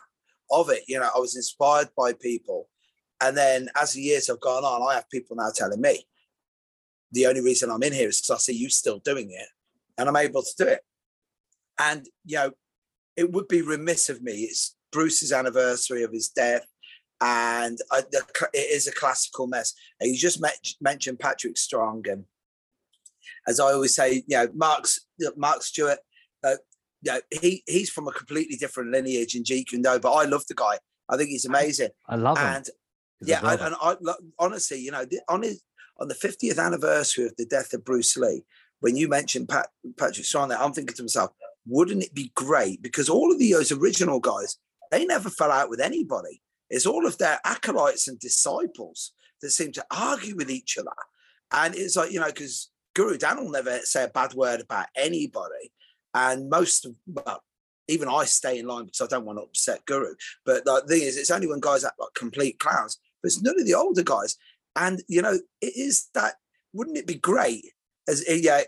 [0.50, 0.84] of it.
[0.86, 2.68] You know, I was inspired by people,
[3.20, 6.06] and then as the years have gone on, I have people now telling me
[7.12, 9.48] the only reason I'm in here is because I see you still doing it,
[9.96, 10.80] and I'm able to do it.
[11.80, 12.52] And you know,
[13.16, 14.42] it would be remiss of me.
[14.42, 16.66] It's Bruce's anniversary of his death
[17.20, 18.22] and I, the,
[18.54, 19.74] it is a classical mess.
[20.00, 22.24] And you just met, mentioned Patrick Strong, and
[23.46, 25.00] as I always say, you know, Mark's
[25.36, 25.98] Mark Stewart.
[26.42, 26.56] Uh,
[27.02, 30.24] you know, he he's from a completely different lineage in Jeet Kune Do, but I
[30.24, 30.78] love the guy.
[31.08, 31.90] I think he's amazing.
[32.08, 32.46] I love him.
[32.46, 32.72] And a
[33.22, 33.94] yeah, I, and I
[34.38, 35.62] honestly, you know, the- on his
[36.00, 38.44] on the 50th anniversary of the death of Bruce Lee,
[38.80, 41.30] when you mentioned Pat, Patrick Strong, there, I'm thinking to myself,
[41.66, 42.82] wouldn't it be great?
[42.82, 44.58] Because all of the those original guys,
[44.90, 46.40] they never fell out with anybody.
[46.70, 50.90] It's all of their acolytes and disciples that seem to argue with each other.
[51.52, 54.86] And it's like, you know, because Guru Dan will never say a bad word about
[54.96, 55.72] anybody.
[56.14, 57.42] And most of, well,
[57.86, 60.14] even I stay in line because I don't want to upset Guru.
[60.44, 63.58] But the thing is, it's only when guys act like complete clowns, but it's none
[63.58, 64.36] of the older guys.
[64.76, 66.34] And, you know, it is that,
[66.72, 67.64] wouldn't it be great
[68.06, 68.62] as, eh, yeah,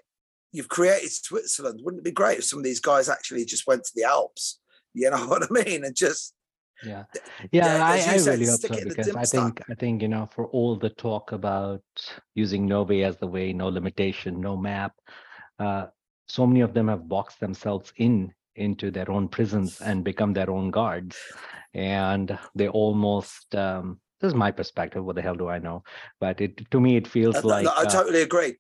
[0.53, 1.80] you've created Switzerland.
[1.82, 4.59] Wouldn't it be great if some of these guys actually just went to the Alps?
[4.94, 5.84] You know what I mean?
[5.84, 6.34] And just,
[6.83, 7.05] yeah.
[7.53, 9.74] Yeah, yeah, I, I said, really hope so it in the because i think i
[9.74, 11.83] think you know for all the talk about
[12.35, 14.93] using no way as the way no limitation no map
[15.59, 15.87] uh,
[16.28, 20.51] so many of them have boxed themselves in into their own prisons and become their
[20.51, 21.16] own guards.
[21.74, 25.83] And they almost um, this is my perspective what the hell do i know?
[26.20, 28.57] But it to me it feels I, like I uh, totally agree.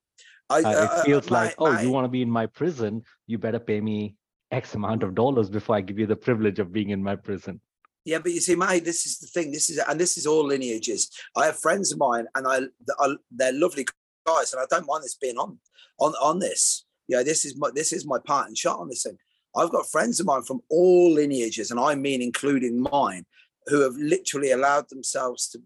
[0.48, 2.46] I, uh, uh, it feels my- like oh my- you want to be in my
[2.46, 3.02] prison?
[3.26, 4.16] You better pay me
[4.52, 7.60] x amount of dollars before i give you the privilege of being in my prison
[8.04, 9.52] Yeah, but you see, mate, this is the thing.
[9.52, 11.10] This is and this is all lineages.
[11.36, 12.60] I have friends of mine, and I,
[12.98, 13.86] I they're lovely
[14.26, 15.58] guys, and I don't mind this being on
[15.98, 16.86] on on this.
[17.08, 19.18] Yeah, this is my this is my part and shot on this thing.
[19.54, 23.26] I've got friends of mine from all lineages, and I mean including mine,
[23.66, 25.60] who have literally allowed themselves to,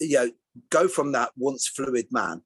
[0.00, 0.30] you know,
[0.70, 2.42] go from that once fluid man.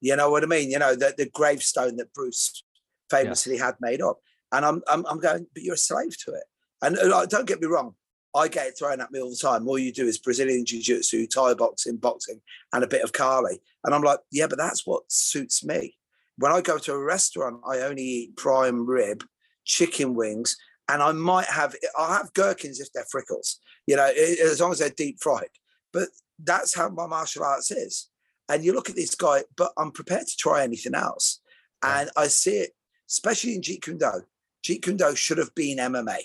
[0.00, 0.70] You know what I mean?
[0.70, 2.62] You know, the, the gravestone that Bruce
[3.10, 4.18] famously had made up.
[4.52, 6.44] And I'm, I'm I'm going, but you're a slave to it.
[6.82, 7.94] And uh, don't get me wrong,
[8.34, 9.66] I get it thrown at me all the time.
[9.66, 12.40] All you do is Brazilian jiu-jitsu, Thai boxing, boxing,
[12.72, 13.60] and a bit of Kali.
[13.84, 15.96] And I'm like, yeah, but that's what suits me.
[16.36, 19.24] When I go to a restaurant, I only eat prime rib,
[19.64, 20.56] chicken wings,
[20.88, 23.56] and I might have I'll have gherkins if they're frickles,
[23.86, 25.50] you know, as long as they're deep fried.
[25.92, 26.08] But
[26.42, 28.08] that's how my martial arts is.
[28.48, 31.40] And you look at this guy, but I'm prepared to try anything else.
[31.82, 32.70] And I see it,
[33.08, 34.22] especially in Jeet Kune Do.
[34.64, 36.18] Jeet Kune Do should have been MMA,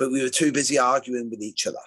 [0.00, 1.78] but we were too busy arguing with each other.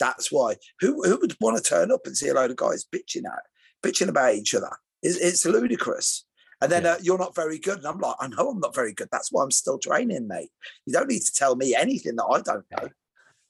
[0.00, 0.56] That's why.
[0.80, 3.42] Who who would want to turn up and see a load of guys bitching out,
[3.84, 4.70] bitching about each other?
[5.02, 6.24] It's, it's ludicrous.
[6.60, 8.92] And then uh, you're not very good, and I'm like, I know I'm not very
[8.94, 9.08] good.
[9.12, 10.50] That's why I'm still training, mate.
[10.86, 12.88] You don't need to tell me anything that I don't know.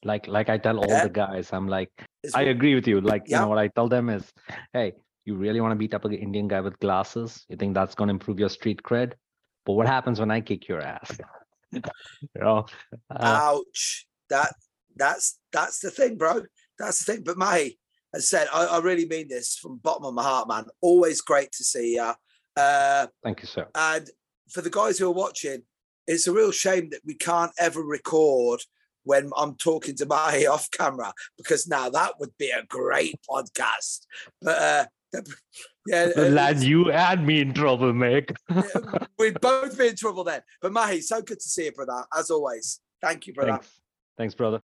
[0.05, 1.05] like like i tell all Yeah.
[1.05, 1.93] the guys i'm like
[2.25, 4.25] It's i agree with you like you know what i tell them is
[4.73, 4.89] hey
[5.27, 8.09] you really want to beat up an indian guy with glasses you think that's going
[8.09, 9.13] to improve your street cred
[9.67, 11.13] but what happens when i kick your ass
[11.73, 12.67] you know
[13.11, 14.07] uh, Ouch.
[14.31, 14.55] That
[14.97, 16.43] that's that's the thing, bro.
[16.79, 17.23] That's the thing.
[17.25, 17.79] But Mahi,
[18.15, 20.65] as I said, I, I really mean this from the bottom of my heart, man.
[20.81, 22.13] Always great to see you.
[22.55, 24.11] Uh, thank you sir and
[24.53, 25.63] for the guys who are watching,
[26.07, 28.61] it's a real shame that we can't ever record
[29.05, 34.07] when I'm talking to Mahi off camera because now that would be a great podcast.
[34.41, 34.87] But uh,
[35.87, 38.33] yeah, uh, lad you and me in trouble mate
[39.19, 40.43] we'd both be in trouble then.
[40.61, 42.05] But Mahi, so good to see you, brother.
[42.17, 43.53] As always, thank you, brother.
[43.53, 43.81] thanks
[44.17, 44.61] thanks brother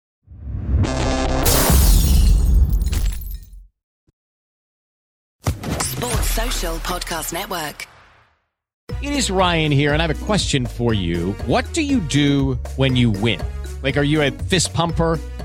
[5.82, 7.86] Sports Social Podcast Network.
[9.00, 11.32] It is Ryan here, and I have a question for you.
[11.46, 13.40] What do you do when you win?
[13.82, 15.20] Like, are you a fist pumper,